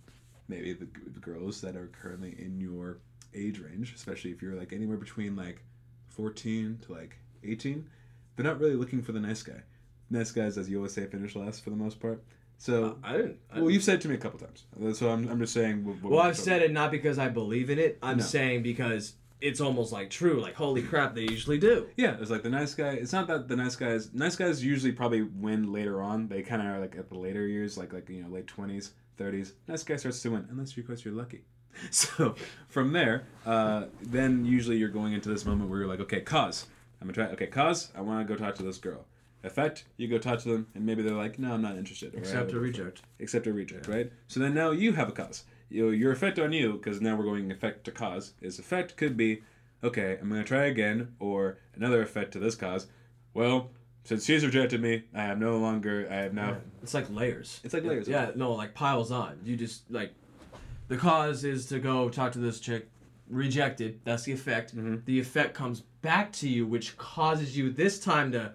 [0.49, 2.99] maybe the, the girls that are currently in your
[3.35, 5.61] age range, especially if you're like anywhere between like
[6.07, 7.87] 14 to like 18,
[8.35, 9.61] they're not really looking for the nice guy.
[10.09, 12.23] Nice guys, as you always say, finish last for the most part.
[12.57, 13.37] So, uh, I didn't.
[13.51, 14.63] I well, you've said it to me a couple times.
[14.81, 15.83] Uh, so I'm, I'm just saying.
[15.83, 17.97] what- what Well, I've said it not because I believe in it.
[18.01, 18.23] I'm No.
[18.23, 20.39] saying because it's almost like true.
[20.41, 21.87] Like, holy crap, they usually do.
[21.97, 22.91] Yeah, it's like the nice guy.
[22.91, 24.13] It's not that the nice guys.
[24.13, 26.29] Nice guys usually probably win later on.
[26.29, 28.91] They kind of are like at the later years, like like you know late twenties,
[29.17, 29.53] thirties.
[29.67, 31.43] Nice guy starts to win, unless of course you're lucky.
[31.91, 32.35] So
[32.67, 36.67] from there, uh, then usually you're going into this moment where you're like, okay, cause
[37.01, 37.33] I'm gonna try.
[37.33, 39.05] Okay, cause I want to go talk to this girl.
[39.43, 42.15] Effect, you go talk to them, and maybe they're like, no, I'm not interested.
[42.15, 43.01] or, Accept "I or would reject.
[43.19, 44.11] Accept or reject, right?
[44.27, 45.43] So then now you have a cause.
[45.69, 48.33] You your effect on you, because now we're going effect to cause.
[48.41, 49.43] Is effect could be,
[49.83, 52.87] okay, I'm gonna try again, or another effect to this cause.
[53.35, 53.69] Well,
[54.03, 56.07] since she's rejected me, I have no longer.
[56.09, 56.57] I have now.
[56.81, 57.59] It's like layers.
[57.63, 58.07] It's like layers.
[58.07, 59.39] Yeah, no, like piles on.
[59.43, 60.13] You just like
[60.87, 62.89] the cause is to go talk to this chick,
[63.29, 63.99] rejected.
[64.03, 64.75] That's the effect.
[64.75, 65.05] Mhm.
[65.05, 68.53] The effect comes back to you, which causes you this time to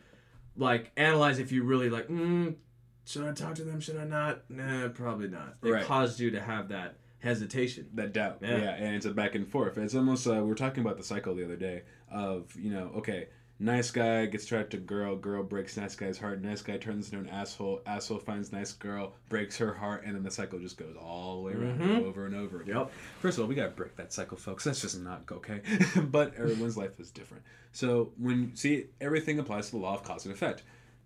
[0.57, 2.09] like analyze if you really like.
[2.09, 2.57] Mm,
[3.05, 3.81] should I talk to them?
[3.81, 4.49] Should I not?
[4.51, 5.57] Nah, probably not.
[5.63, 5.85] It Right.
[5.85, 7.87] caused you to have that hesitation.
[7.95, 8.39] that doubt.
[8.41, 8.57] Yeah.
[8.59, 8.75] Yeah.
[8.77, 9.77] and it's a back and forth.
[9.79, 12.93] It's almost uh, we were talking about the cycle the other day of you know
[12.97, 13.29] okay.
[13.63, 17.23] Nice guy gets attracted to girl, girl breaks nice guy's heart, nice guy turns into
[17.23, 20.97] an asshole, asshole finds nice girl, breaks her heart, and then the cycle just goes
[20.99, 22.03] all the way around Mhm.
[22.05, 22.75] over and over again.
[22.77, 22.93] Yep.
[23.21, 24.65] First of all, we gotta break that cycle, folks.
[24.65, 25.61] That's just not okay.
[26.11, 27.45] but everyone's life is different.
[27.73, 30.63] So when see everything applies to the law of cause and effect.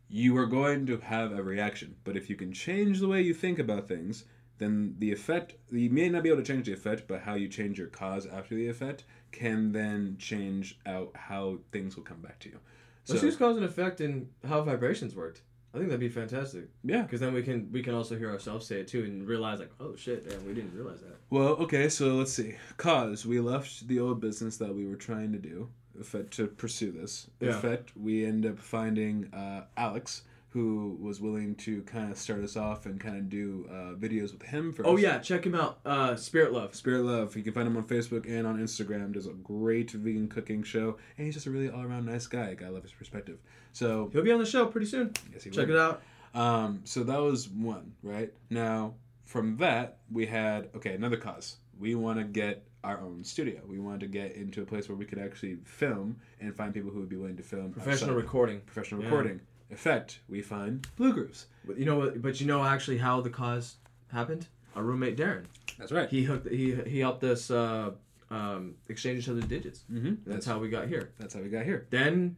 [0.09, 3.35] You are going to have a reaction, but if you can change the way you
[3.35, 4.27] think about things,
[4.59, 7.49] then the effect you may not be able to change the effect, but how you
[7.49, 9.03] change your cause after the effect
[9.35, 12.59] can then change out how things will come back to you.
[13.05, 15.42] So Let's use cause and effect and how vibrations worked.
[15.75, 17.03] I think that'd be fantastic yeah.
[17.03, 19.73] because then we can we can also hear ourselves say it too and realize like
[19.81, 21.16] oh shit man we didn't realize that.
[21.31, 22.55] Well, okay, so let's see.
[22.77, 25.68] Cause we left the old business that we were trying to do
[26.01, 27.29] effect to pursue this.
[27.40, 27.51] Yeah.
[27.51, 30.23] Effect we end up finding uh, Alex,
[30.55, 34.33] who was willing to kind of start us off and kind of do uh, videos
[34.33, 34.88] with him first.
[34.88, 35.81] Oh yeah, check him out.
[35.85, 36.77] Uh, Spirit Love.
[36.77, 37.37] Spirit Love.
[37.37, 39.12] You can find him on Facebook and on Instagram.
[39.12, 42.55] Does a great vegan cooking show, and he's just a really all around nice guy.
[42.55, 43.38] Gotta love his perspective.
[43.73, 45.12] So He'll be on the show pretty soon.
[45.33, 45.57] yes, he will.
[45.57, 45.75] Check will.
[45.75, 46.03] it out.
[46.40, 48.33] Um, so that was one, right?
[48.49, 51.57] Now, from that, we had, okay, another cause.
[51.81, 53.61] We want to get our own studio.
[53.67, 56.90] We wanted to get into a place where we could actually film and find people
[56.93, 57.73] who would be willing to film.
[57.73, 58.23] Professional outside.
[58.23, 58.61] recording.
[58.61, 59.07] Professional Yeah.
[59.09, 59.40] recording.
[59.70, 61.46] Effect, we find Blue Grooves.
[61.66, 62.12] But you know?
[62.16, 63.77] But you know actually how the cause
[64.12, 64.46] happened.
[64.77, 65.44] Our roommate Darren.
[65.79, 66.09] That's right.
[66.09, 66.48] He hooked.
[66.48, 67.92] He he helped us uh,
[68.31, 69.85] um, exchange each other's digits.
[69.90, 70.07] mm-hmm.
[70.09, 71.11] That's, That's, how we got here.
[71.18, 71.87] that's how we got here.
[71.90, 72.37] Then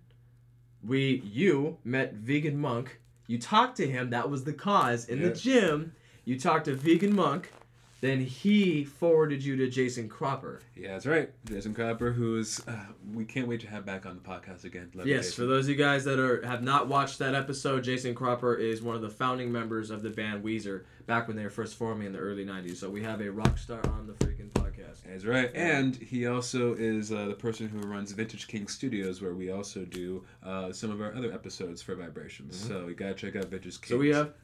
[0.84, 3.00] we you met Vegan Monk.
[3.26, 4.10] You talked to him.
[4.10, 5.28] That was the cause in Yeah.
[5.28, 5.92] the gym.
[6.24, 7.52] You talked to Vegan Monk.
[8.00, 10.60] Then he forwarded you to Jason Cropper.
[10.76, 11.30] Yeah, that's right.
[11.46, 12.72] Jason Cropper, who is, uh,
[13.14, 14.90] we can't wait to have back on the podcast again.
[14.94, 15.44] Love Yes, Jason.
[15.44, 18.82] for those of you guys that are have not watched that episode, Jason Cropper is
[18.82, 22.06] one of the founding members of the band Weezer back when they were first forming
[22.06, 22.76] in the early '90s.
[22.76, 25.02] So we have a rock star on the freaking podcast.
[25.06, 25.50] That's right.
[25.54, 29.84] And he also is uh, the person who runs Vintage King Studios, where we also
[29.86, 32.56] do uh, some of our other episodes for Vibrations.
[32.56, 33.88] So you gotta check out Vintage King.
[33.88, 34.34] So we have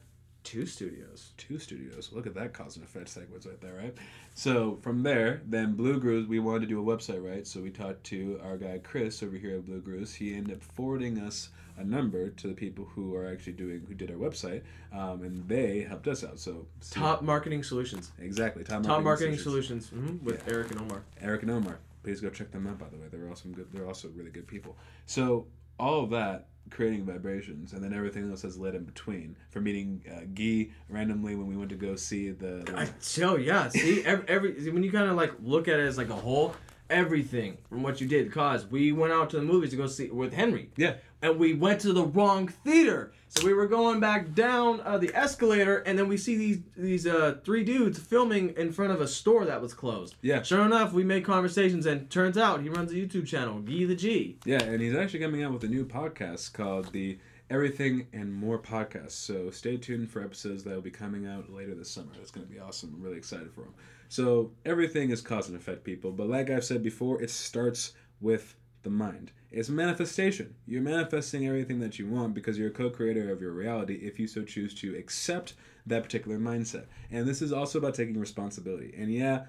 [0.45, 1.31] two studios.
[1.37, 2.11] two studios.
[2.13, 3.95] Look at that cause and effect sequence right there, right?
[4.35, 7.47] So from there, then Blue Grooves, we wanted to do a website, right?
[7.47, 10.15] So we talked to our guy Chris over here at Blue Grooves.
[10.15, 13.95] He ended up forwarding us a number to the people who are actually doing who
[13.95, 16.39] did our website, um, and they helped us out.
[16.39, 18.13] So Top Marketing Solutions.
[18.21, 19.87] exactly top Top marketing, Marketing Solutions.
[19.89, 20.53] Solutions mhm, with Yeah.
[20.55, 21.03] Eric and Omar.
[21.21, 21.79] Eric and Omar.
[22.03, 22.79] Please go check them out.
[22.79, 23.53] By the way, they're awesome.
[23.53, 23.69] Good.
[23.73, 24.77] They're also really good people.
[25.07, 25.47] So
[25.79, 29.37] all of that creating vibrations, and then everything else has led in between.
[29.51, 32.63] For meeting uh, Guy randomly when we went to go see the.
[32.67, 33.69] the I so yeah.
[33.69, 36.55] See every, every when you kind of like look at it as like a whole,
[36.91, 38.31] everything from what you did.
[38.33, 40.71] Cause we went out to the movies to go see with Henry.
[40.77, 40.95] yeah.
[41.23, 43.13] And we went to the wrong theater.
[43.29, 47.07] So we were going back down uh, the escalator, and then we see these these
[47.07, 50.17] uh, three dudes filming in front of a store that was closed.
[50.21, 50.43] Yeah.
[50.43, 53.95] Sure enough, we made conversations, and turns out he runs a YouTube channel, Gee the
[53.95, 54.37] G.
[54.45, 58.59] Yeah, and he's actually coming out with a new podcast called the Everything and More
[58.59, 59.13] Podcast.
[59.13, 62.13] So stay tuned for episodes that will be coming out later this summer.
[62.21, 62.93] It's going to be awesome.
[62.95, 63.75] I'm really excited for them.
[64.09, 66.13] So everything is cause and effect, people.
[66.13, 69.33] But like I've said before, it starts with the mind.
[69.51, 70.55] It's manifestation.
[70.67, 74.27] You're manifesting everything that you want because you're a co-creator of your reality if you
[74.27, 75.55] so choose to accept
[75.87, 76.85] that particular mindset.
[77.11, 78.95] And this is also about taking responsibility.
[78.97, 79.45] And yeah,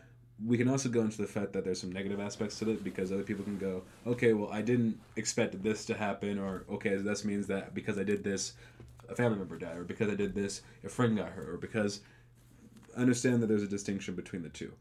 [0.45, 3.11] we can also go into the fact that there's some negative aspects to it because
[3.11, 7.23] other people can go, okay, well, I didn't expect this to happen, or okay, this
[7.23, 8.53] means that because I did this,
[9.07, 12.01] a family member died, or because I did this, a friend got hurt, or because
[12.97, 14.73] understand that there's a distinction between the two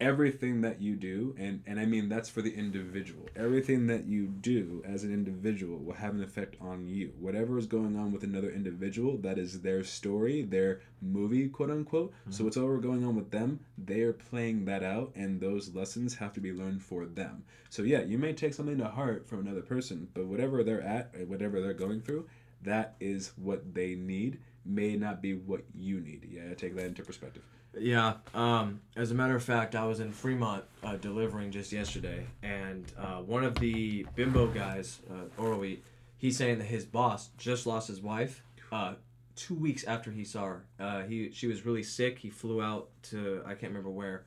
[0.00, 3.28] everything that you do and and i mean that's for the individual.
[3.36, 7.12] Everything that you do as an individual will have an effect on you.
[7.18, 12.12] Whatever is going on with another individual that is their story their movie quote unquote
[12.12, 12.32] mm-hmm.
[12.32, 16.32] so whatever going on with them they are playing that out and those lessons have
[16.32, 17.44] to be learned for them.
[17.68, 21.14] So yeah you may take something to heart from another person but whatever they're at
[21.26, 22.26] whatever they're going through
[22.62, 26.26] that is what they need may not be what you need.
[26.30, 27.42] Yeah take that into perspective
[27.78, 28.14] yeah.
[28.34, 32.90] Um, as a matter of fact, I was in Fremont uh, delivering just yesterday, and
[32.98, 35.78] uh, one of the bimbo guys, uh, Oroweat,
[36.16, 38.42] he's saying that his boss just lost his wife.
[38.72, 38.94] Uh,
[39.36, 42.18] two weeks after he saw her, uh, he she was really sick.
[42.18, 44.24] He flew out to I can't remember where,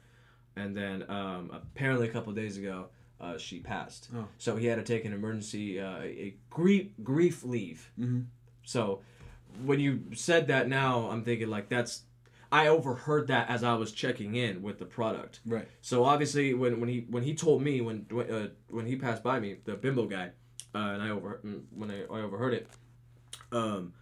[0.56, 2.88] and then um, apparently a couple days ago,
[3.20, 4.10] uh, she passed.
[4.16, 4.28] Oh.
[4.38, 7.92] So he had to take an emergency uh, a grief grief leave.
[8.00, 8.22] Mm-hmm.
[8.64, 9.02] So
[9.64, 12.04] when you said that now, I'm thinking like that's
[12.54, 15.40] I overheard that as I was checking in with the product.
[15.44, 15.68] Right.
[15.82, 19.40] So obviously, when, when he when he told me when uh, when he passed by
[19.40, 20.30] me, the bimbo guy,
[20.76, 22.68] uh, and I over mm, when I, I overheard it,
[23.52, 23.94] um,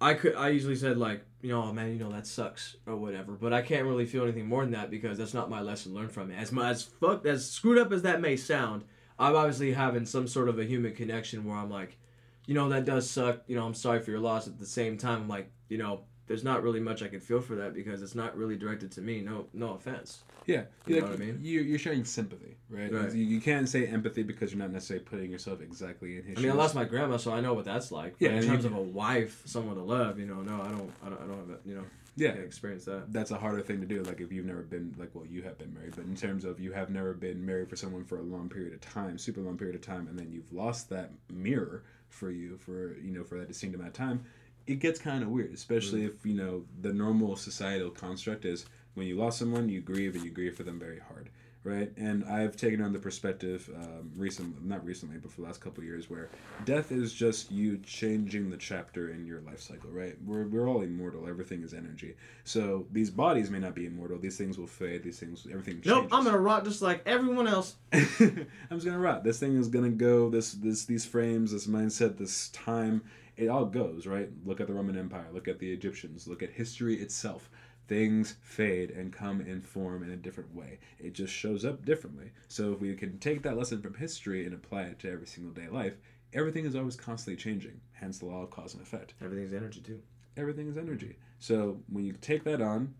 [0.00, 2.96] I could I usually said like you know oh man you know that sucks or
[2.96, 5.92] whatever, but I can't really feel anything more than that because that's not my lesson
[5.92, 6.36] learned from it.
[6.36, 8.84] As much as fuck as screwed up as that may sound,
[9.18, 11.98] I'm obviously having some sort of a human connection where I'm like,
[12.46, 13.42] you know that does suck.
[13.46, 14.46] You know I'm sorry for your loss.
[14.46, 17.40] At the same time, I'm like you know there's not really much I can feel
[17.40, 19.20] for that because it's not really directed to me.
[19.20, 20.22] No, no offense.
[20.46, 21.40] Yeah, you like, know what I mean.
[21.42, 22.92] You're, you're showing sympathy, right?
[22.92, 23.12] right.
[23.12, 26.38] You, you can't say empathy because you're not necessarily putting yourself exactly in his.
[26.38, 26.52] I mean, shoes.
[26.52, 28.14] I lost my grandma, so I know what that's like.
[28.18, 31.08] Yeah, in terms of a wife, someone to love, you know, no, I don't, I
[31.08, 31.84] don't, I don't have that, you know.
[32.16, 33.12] Yeah, experience that.
[33.12, 34.02] That's a harder thing to do.
[34.02, 36.58] Like if you've never been, like, well, you have been married, but in terms of
[36.58, 39.56] you have never been married for someone for a long period of time, super long
[39.56, 43.38] period of time, and then you've lost that mirror for you for you know for
[43.38, 44.24] that distinct amount of time
[44.68, 46.08] it gets kind of weird, especially mm.
[46.08, 50.24] if you know the normal societal construct is when you lost someone, you grieve and
[50.24, 51.30] you grieve for them very hard,
[51.64, 51.90] right?
[51.96, 55.82] And I've taken on the perspective um, recently, not recently, but for the last couple
[55.84, 56.28] years, where
[56.66, 60.16] death is just you changing the chapter in your life cycle, right?
[60.22, 61.26] We're we're all immortal.
[61.26, 62.14] Everything is energy.
[62.44, 64.18] So these bodies may not be immortal.
[64.18, 65.02] These things will fade.
[65.02, 65.76] These things, everything.
[65.76, 65.92] Changes.
[65.92, 67.76] Nope, I'm gonna rot just like everyone else.
[67.92, 69.24] I'm just gonna rot.
[69.24, 70.28] This thing is gonna go.
[70.28, 73.02] This this these frames, this mindset, this time
[73.38, 74.28] it all goes, right?
[74.44, 77.48] Look at the Roman Empire, look at the Egyptians, look at history itself.
[77.86, 80.78] Things fade and come in form in a different way.
[80.98, 82.32] It just shows up differently.
[82.48, 85.52] So if we can take that lesson from history and apply it to every single
[85.52, 85.94] day life,
[86.34, 87.80] everything is always constantly changing.
[87.92, 89.14] Hence the law of cause and effect.
[89.22, 90.02] Everything's energy too.
[90.36, 91.16] Everything is energy.
[91.38, 92.92] So when you take that on,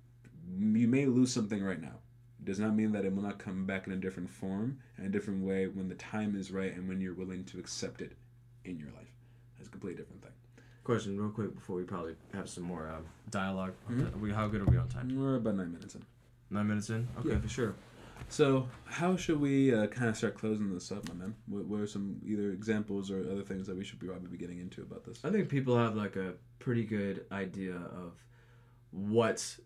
[0.58, 1.98] you may lose something right now.
[2.38, 5.06] It does not mean that it will not come back in a different form and
[5.06, 8.16] a different way when the time is right and when you're willing to accept it
[8.64, 9.17] in your life.
[9.68, 10.32] It's a completely different thing.
[10.82, 13.00] Question, real quick, before we probably have some more uh,
[13.30, 14.18] dialog mm-hmm.
[14.18, 15.14] We, how good are we on time?
[15.14, 16.02] We're about nine minutes in.
[16.48, 17.06] Nine minutes in.
[17.18, 17.38] Okay, yeah.
[17.38, 17.74] for sure.
[18.30, 21.34] So, how should we uh, kind of start closing this up, my man?
[21.46, 24.58] What, what, are some either examples or other things that we should probably be getting
[24.58, 25.22] into about this?
[25.22, 28.14] I think people have like a pretty good idea of
[28.90, 29.58] what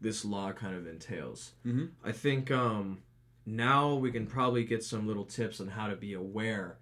[0.00, 1.52] this law kind of entails.
[1.66, 1.86] Mm-hmm.
[2.04, 2.98] I think um,
[3.44, 6.78] now we can probably get some little tips on how to be aware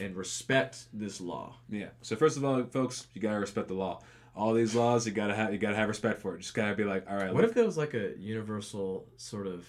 [0.00, 1.56] and respect this law.
[1.68, 1.88] Yeah.
[2.02, 4.00] So first of all, folks, you gotta respect the law.
[4.36, 6.40] All these laws, you gotta have you gotta have respect for it.
[6.40, 7.32] Just gotta be like, all right.
[7.32, 7.50] What look.
[7.50, 9.66] if there was like a universal sort of,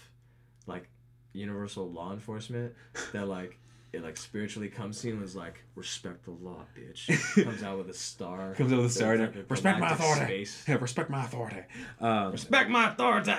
[0.66, 0.90] like,
[1.34, 2.74] universal law enforcement
[3.12, 3.60] that like
[3.96, 7.08] it like spiritually comes to you and was like, respect the law, bitch.
[7.44, 8.54] comes out with a star.
[8.54, 9.18] comes out with a star.
[9.18, 10.48] Like respect my authority.
[10.68, 11.62] Yeah, respect my authority.
[12.02, 13.34] Um, respect my authority.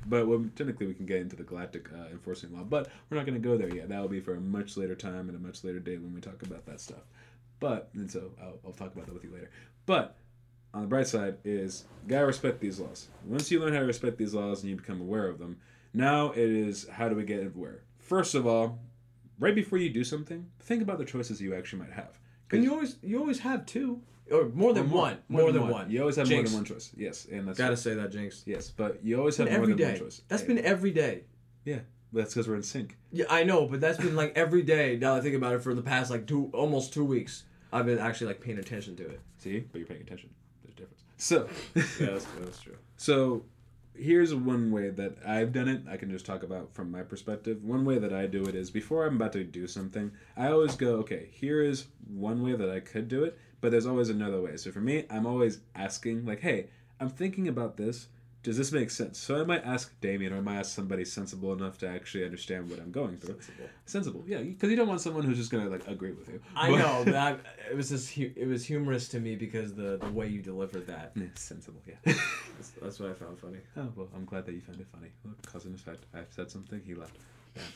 [0.06, 3.26] but well, technically, we can get into the galactic uh, enforcing law, but we're not
[3.26, 3.88] going to go there yet.
[3.88, 6.20] That will be for a much later time and a much later date when we
[6.20, 7.04] talk about that stuff.
[7.60, 9.50] But and so I'll, I'll talk about that with you later.
[9.86, 10.16] But
[10.74, 13.08] on the bright side is gotta respect these laws.
[13.24, 15.58] Once you learn how to respect these laws and you become aware of them,
[15.94, 17.82] now it is how do we get aware?
[17.98, 18.80] First of all,
[19.38, 22.18] right before you do something, think about the choices you actually might have.
[22.50, 25.18] And you always you always have two or more than or more, one.
[25.28, 25.82] More, more than, than one.
[25.82, 25.90] one.
[25.90, 26.50] You always have Jinx.
[26.50, 26.92] more than one choice.
[26.96, 28.42] Yes, and that's gotta say that, Jinx.
[28.46, 29.92] Yes, but you always have more than day.
[29.92, 30.22] one choice.
[30.28, 31.24] That's been every day.
[31.64, 31.80] Yeah,
[32.12, 32.96] that's because we're in sync.
[33.10, 34.96] Yeah, I know, but that's been like every day.
[34.96, 37.98] Now I think about it, for the past like two, almost two weeks, I've been
[37.98, 39.20] actually like paying attention to it.
[39.38, 40.30] See, but you're paying attention.
[40.62, 41.04] There's a difference.
[41.16, 42.76] So yeah, that's, that's true.
[42.96, 43.42] So
[43.94, 45.82] here's one way that I've done it.
[45.88, 47.62] I can just talk about from my perspective.
[47.62, 50.76] One way that I do it is before I'm about to do something, I always
[50.76, 54.40] go, okay, here is one way that I could do it, but there's always another
[54.40, 54.56] way.
[54.56, 56.68] So for me, I'm always asking, like, hey,
[57.00, 58.08] I'm thinking about this,
[58.42, 59.18] does this make sense?
[59.18, 62.68] So I might ask Damien, or I might ask somebody sensible enough to actually understand
[62.68, 63.34] what I'm going through.
[63.40, 63.68] Sensible.
[63.86, 66.40] Sensible, yeah, because you don't want someone who's just gonna like agree with you.
[66.56, 67.40] I But- know that
[67.70, 70.86] it was just hu- it was humorous to me because the the way you delivered
[70.88, 71.12] that.
[71.14, 71.94] Yeah, sensible, yeah.
[72.56, 73.58] That's, that's what I found funny.
[73.76, 75.08] oh well, I'm glad that you found it funny.
[75.24, 77.16] Look, cousin said I've said something, he left.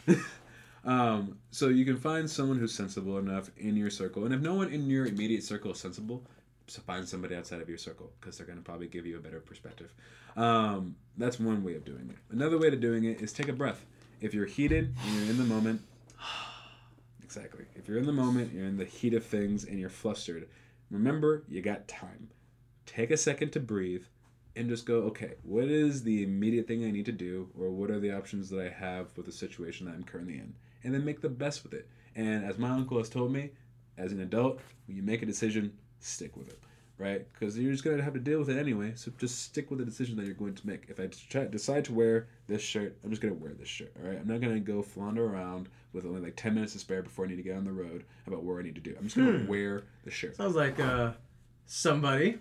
[0.07, 0.17] Yeah.
[0.85, 4.55] um, so you can find someone who's sensible enough in your circle, and if no
[4.55, 6.23] one in your immediate circle is sensible,
[6.69, 9.95] find somebody outside of your circle because they're gonna probably give you a better perspective.
[10.37, 12.17] Um, that's one way of doing it.
[12.31, 13.87] Another way to doing it is take a breath.
[14.21, 15.83] If you're heated and you're in the moment,
[17.23, 17.64] exactly.
[17.75, 20.49] If you're in the moment, you're in the heat of things, and you're flustered.
[20.91, 22.29] Remember, you got time.
[22.85, 24.05] Take a second to breathe
[24.55, 27.91] and just go, okay, what is the immediate thing I need to do, or what
[27.91, 30.55] are the options that I have with the situation that I'm currently in?
[30.83, 31.89] And then make the best with it.
[32.14, 33.51] And as my uncle has told me,
[33.99, 36.59] as an adult, when you make a decision, stick with it,
[36.99, 37.26] right?
[37.32, 39.78] Because you're just going to have to deal with it anyway, so just stick with
[39.80, 40.84] the decision that you're going to make.
[40.88, 41.09] If I
[41.47, 44.18] decide to wear this shirt, I'm just going to wear this shirt, all right?
[44.20, 47.24] I'm not going to go flounder around with only like 10 minutes to spare before
[47.24, 48.94] I need to get on the road about where I need to do.
[48.99, 49.47] I'm just going to Hmm.
[49.47, 50.36] wear the shirt.
[50.36, 51.12] Sounds like uh,
[51.66, 52.38] somebody.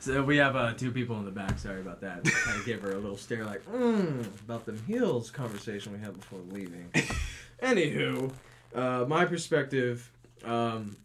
[0.00, 1.58] So we have uh, two people in the back.
[1.58, 2.24] Sorry about that.
[2.24, 6.18] kind of gave her a little stare, like, mm, about the heels conversation we had
[6.18, 6.90] before leaving.
[7.62, 8.32] Anywho,
[8.74, 10.10] uh, my perspective,
[10.44, 10.96] um,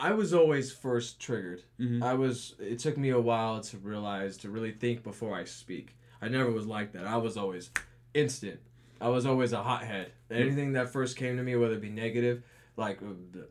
[0.00, 1.62] I was always first triggered.
[1.78, 2.02] Mhm.
[2.02, 2.54] I was.
[2.58, 5.94] It took me a while to realize to really think before I speak.
[6.22, 7.06] I never was like that.
[7.06, 7.70] I was always
[8.14, 8.60] instant.
[9.00, 10.12] I was always a hothead.
[10.30, 12.42] Anything that first came to me, whether it be negative,
[12.76, 13.48] like uh, the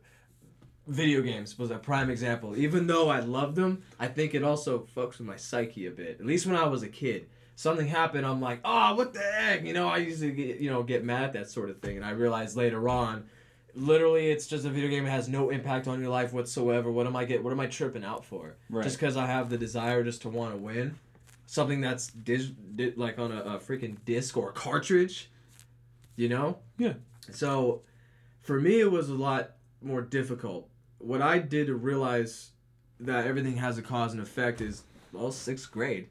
[0.86, 2.56] video games was a prime example.
[2.56, 6.18] Even though I loved them, I think it also fucks with my psyche a bit.
[6.20, 9.64] At least when I was a kid, something happened, I'm like, oh, what the heck?
[9.64, 11.96] You know, I used to get, you know get mad at that sort of thing,
[11.96, 13.24] and I realized later on,
[13.74, 15.06] literally, it's just a video game.
[15.06, 16.90] It has no impact on your life whatsoever.
[16.90, 17.42] What am I get?
[17.42, 18.54] What am I tripping out for?
[18.68, 18.82] Right.
[18.84, 20.98] Just because I have the desire just to want to win,
[21.46, 25.30] something that's dis- di- like on a, a freaking disc or a cartridge,
[26.16, 26.58] you know?
[26.78, 26.94] Yeah.
[27.30, 27.82] So,
[28.42, 29.52] for me, it was a lot
[29.82, 30.68] more difficult.
[30.98, 32.50] What I did to realize
[33.00, 36.08] that everything has a cause and effect is well, sixth grade.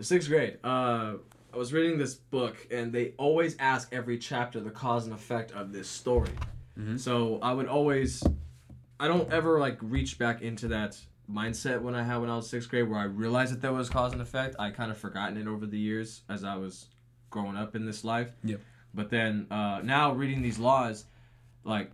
[0.00, 0.58] Sixth grade.
[0.62, 1.14] Uh,
[1.52, 5.50] I was reading this book, and they always ask every chapter the cause and effect
[5.52, 6.30] of this story.
[6.78, 6.98] Mhm.
[6.98, 8.22] So I would always,
[9.00, 10.98] I don't ever like reach back into that
[11.30, 13.88] mindset when I had when I was sixth grade, where I realized that there was
[13.90, 14.56] cause and effect.
[14.58, 16.86] I kind of forgotten it over the years as I was
[17.30, 18.32] growing up in this life.
[18.44, 18.60] Yep.
[18.94, 21.04] But then uh, now reading these laws,
[21.64, 21.90] like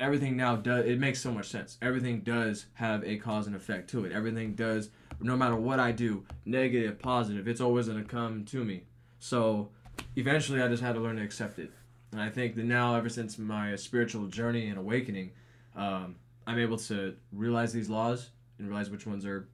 [0.00, 1.78] everything now does it makes so much sense.
[1.80, 4.12] Everything does have a cause and effect to it.
[4.12, 4.90] Everything does
[5.20, 8.84] no matter what I do, negative, positive, it's always gonna come to me.
[9.18, 9.70] So
[10.16, 11.70] eventually I just had to learn to accept it.
[12.16, 15.32] And I think that now ever since my spiritual journey and awakening,
[15.76, 19.46] um, I'm able to realize these laws and realize which ones are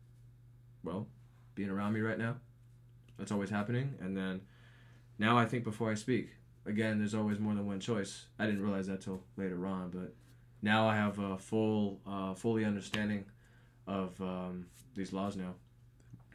[0.84, 1.08] well,
[1.56, 2.36] being around me right now.
[3.18, 3.96] That's always happening.
[4.00, 4.42] And then
[5.18, 6.28] now I think before I speak.
[6.64, 8.26] Again, there's always more than one choice.
[8.38, 10.14] I didn't realize that till later on, but
[10.62, 13.24] now I have a full, uh, fully understanding
[13.88, 15.54] of um, these laws now,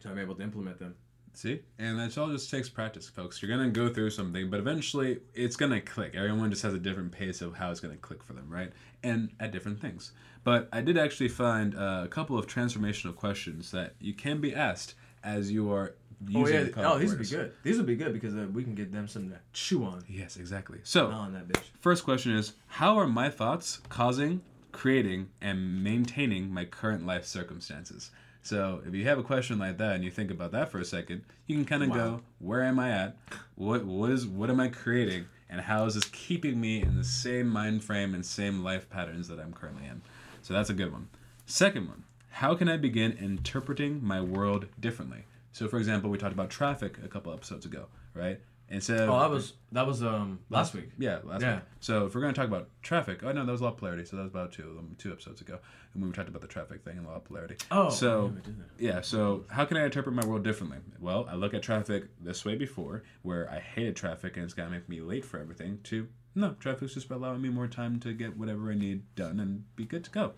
[0.03, 0.93] so I'm able to implement them.
[1.37, 1.61] See?
[1.77, 3.43] And that all just takes practice, folks.
[3.43, 6.15] You're going to go through something, but eventually it's going to click.
[6.15, 8.71] Everyone just has a different pace of how it's going to click for them, right?
[9.03, 10.13] And at different things.
[10.43, 14.55] But I did actually find uh, a couple of transformational questions that you can be
[14.55, 15.93] asked as you are
[16.27, 17.53] using Oh yeah, the oh these would be good.
[17.61, 20.05] These would be good because uh, we can get them something to chew on.
[20.09, 20.79] Yes, exactly.
[20.81, 21.65] So, On that bitch.
[21.79, 28.09] First question is How are my thoughts causing, creating, and maintaining my current life circumstances?
[28.47, 30.85] So, if you have a question like that and you think about that for a
[30.85, 31.95] second, you can kind of Wow.
[31.95, 33.17] go, Where am I at?
[33.55, 35.25] What what is what am I creating?
[35.49, 39.27] And how is this keeping me in the same mind frame and same life patterns
[39.27, 40.01] that I'm currently in?
[40.41, 41.09] So that's a good one.
[41.45, 45.25] Second one, how can I begin interpreting my world differently?
[45.51, 48.39] So, for example, we talked about traffic a couple episodes ago, right?
[48.69, 50.89] Instead of Oh, that was that was um last week.
[50.97, 51.55] yeah, last Yeah.
[51.55, 51.63] week.
[51.79, 54.03] So if we're gonna talk about traffic, oh no, that was law of polarity.
[54.05, 55.59] So that was about two two episodes ago,
[55.93, 57.55] and we talked about the traffic thing and law of polarity.
[57.71, 58.65] Oh, so yeah, we did that.
[58.83, 59.01] yeah.
[59.01, 60.79] So how can I interpret my world differently?
[60.99, 64.69] Well, I look at traffic this way before, where I hated traffic and it's gonna
[64.71, 65.79] make me late for everything.
[65.85, 69.63] To no, traffic's just allowing me more time to get whatever I need done and
[69.77, 70.33] be good to go.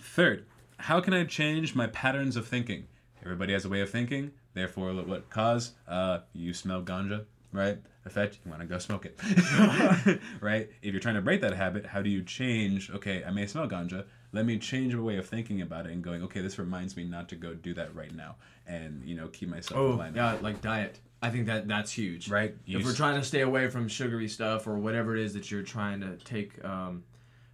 [0.00, 0.44] Third,
[0.78, 2.86] how can I change my patterns of thinking?
[3.22, 4.32] Everybody has a way of thinking.
[4.54, 5.72] Therefore, what cause?
[5.88, 7.78] Uh, you smell ganja, right?
[8.04, 9.18] Effect, you want to go smoke it,
[10.40, 10.70] right?
[10.82, 12.90] If you're trying to break that habit, how do you change?
[12.90, 14.04] Okay, I may smell ganja.
[14.32, 16.22] Let me change my way of thinking about it and going.
[16.24, 18.36] Okay, this reminds me not to go do that right now,
[18.66, 20.14] and you know, keep myself Oh aligned.
[20.16, 21.00] yeah, like diet.
[21.22, 22.28] I think that that's huge.
[22.28, 22.54] Right.
[22.66, 25.50] You if we're trying to stay away from sugary stuff or whatever it is that
[25.50, 27.02] you're trying to take, um,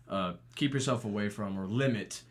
[0.09, 2.23] uh, keep yourself away from or limit,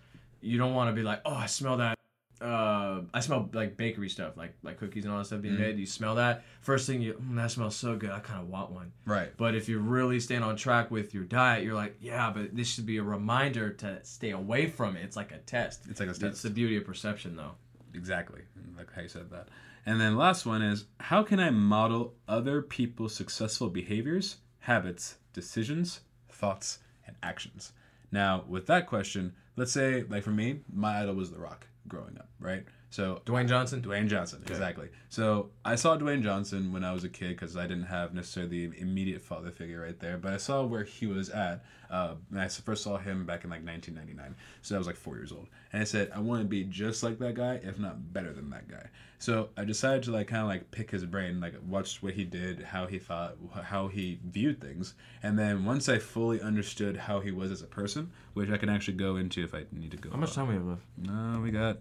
[0.41, 1.97] you don't want to be like, oh, I smell that
[2.41, 5.63] uh, I smell like bakery stuff, like like cookies and all that stuff being Mm-hmm.
[5.63, 5.79] made.
[5.79, 8.09] You smell that first thing, you mm, that smells so good.
[8.11, 8.91] I kind of want one.
[9.05, 9.31] Right.
[9.37, 12.67] But if you're really staying on track with your diet, you're like, yeah, but this
[12.67, 15.03] should be a reminder to stay away from it.
[15.03, 15.81] It's like a test.
[15.89, 16.23] It's like a test.
[16.23, 17.51] It's the beauty of perception, though.
[17.93, 18.41] Exactly.
[18.77, 19.49] Like how you said that.
[19.85, 26.01] And then last one is how can I model other people's successful behaviors, habits, decisions,
[26.31, 27.73] thoughts, and actions?
[28.11, 32.17] Now, with that question, let's say, like for me, my idol was The Rock growing
[32.17, 32.63] up, right?
[32.91, 33.81] So Dwayne Johnson.
[33.81, 34.89] Dwayne Johnson, exactly.
[35.07, 38.67] So I saw Dwayne Johnson when I was a kid because I didn't have necessarily
[38.67, 41.63] the immediate father figure right there, but I saw where he was at.
[41.89, 45.17] Uh, and I first saw him back in like 1999, so I was like four
[45.17, 48.13] years old, and I said I want to be just like that guy, if not
[48.13, 48.87] better than that guy.
[49.19, 52.23] So I decided to like kind of like pick his brain, like watch what he
[52.23, 57.19] did, how he thought, how he viewed things, and then once I fully understood how
[57.19, 59.97] he was as a person, which I can actually go into if I need to
[59.97, 60.11] go.
[60.11, 60.83] How much time we have left?
[60.97, 61.79] No, we got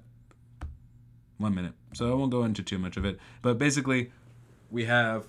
[1.40, 1.72] one minute.
[1.94, 3.18] So I won't go into too much of it.
[3.42, 4.12] But basically,
[4.70, 5.26] we have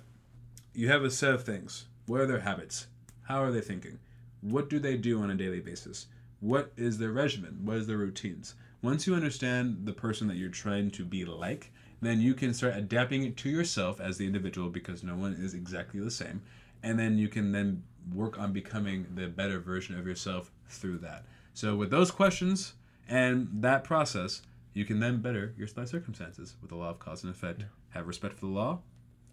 [0.74, 1.86] you have a set of things.
[2.06, 2.88] What are their habits?
[3.24, 4.00] How are they thinking?
[4.42, 6.08] What do they do on a daily basis?
[6.40, 7.60] What is their regimen?
[7.64, 8.56] What is their routines?
[8.82, 12.76] Once you understand the person that you're trying to be like, then you can start
[12.76, 16.42] adapting it to yourself as the individual because no one is exactly the same.
[16.82, 17.84] And then you can then
[18.14, 21.26] work on becoming the better version of yourself through that.
[21.54, 22.74] So with those questions
[23.08, 24.42] and that process,
[24.74, 27.66] you can then better your circumstances with the law of cause and effect.
[27.90, 28.80] Have respect for the law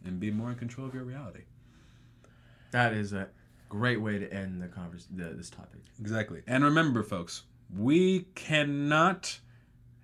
[0.04, 1.42] and be more in control of your reality.
[2.70, 3.28] That is a
[3.68, 5.80] great way to end the convers the, this topic.
[6.00, 6.42] Exactly.
[6.46, 7.42] And remember, folks,
[7.76, 9.38] we cannot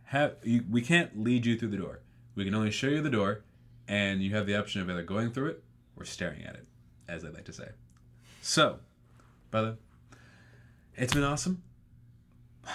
[0.05, 2.01] have you, we can't lead you through the door.
[2.35, 3.45] We can only show you the door,
[3.89, 5.65] and you have the option of either going through it
[5.97, 6.67] or staring at it,
[7.09, 7.69] as I like to say.
[8.43, 8.81] So,
[9.51, 9.77] brother,
[10.97, 11.63] it's been awesome.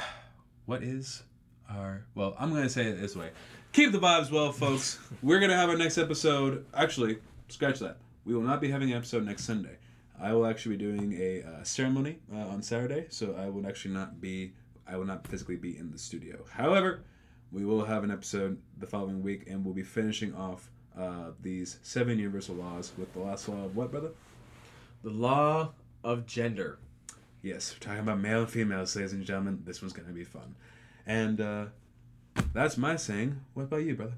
[0.65, 1.23] What is
[1.69, 2.35] our well?
[2.39, 3.29] I'm gonna say it this way.
[3.71, 4.99] Keep the vibes well, folks.
[5.21, 6.65] We're gonna have our next episode.
[6.73, 7.97] Actually, scratch that.
[8.25, 9.77] We will not be having an episode next Sunday.
[10.21, 13.93] I will actually be doing a uh, ceremony uh, on Saturday, so I will actually
[13.93, 14.53] not be.
[14.87, 16.43] I will not physically be in the studio.
[16.51, 17.03] However,
[17.51, 21.77] we will have an episode the following week, and we'll be finishing off uh, these
[21.83, 24.11] seven universal laws with the last law of what, brother?
[25.03, 25.71] The law
[26.03, 26.79] of gender.
[27.41, 29.61] Yes, we're talking about male and females, ladies and gentlemen.
[29.65, 30.55] This one's gonna be fun,
[31.09, 31.65] and uh,
[32.53, 33.41] that's my saying.
[33.55, 34.13] What about you, brother?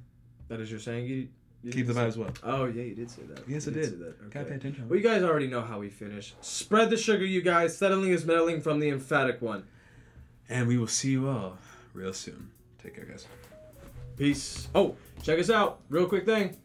[0.49, 1.05] That is your saying.
[1.05, 1.27] You,
[1.63, 2.31] you Keep the did vibes well.
[2.43, 3.43] Oh yeah, you did say that.
[3.47, 3.85] Yes, You I did.
[3.89, 4.29] say that.
[4.31, 4.89] Gotta pay attention.
[4.89, 6.33] Well, you guys already know how we finish.
[6.41, 7.77] Spread the sugar, you guys.
[7.77, 9.63] Settling is meddling from the emphatic one.
[10.49, 11.57] And we will see you all
[11.93, 12.51] real soon.
[12.83, 13.25] Take care, guys.
[14.17, 14.67] Peace.
[14.75, 15.79] Oh, check us out.
[15.89, 16.57] Real quick thing.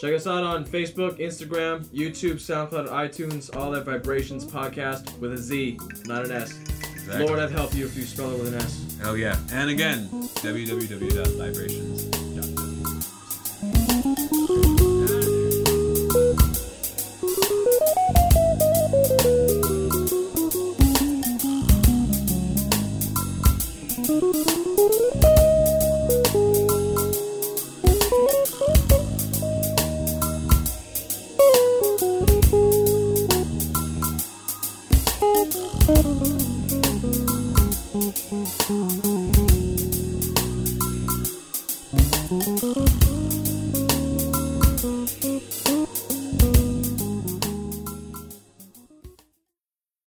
[0.00, 5.38] Check us out on Facebook, Instagram, YouTube, SoundCloud, iTunes, All That Vibrations podcast with a
[5.38, 6.58] Z, not an S.
[6.92, 7.26] Exactly.
[7.26, 8.91] Lord, I'd help you if you spell it with an S.
[9.02, 9.36] Hell yeah.
[9.52, 12.21] And again, www.vibrations.com.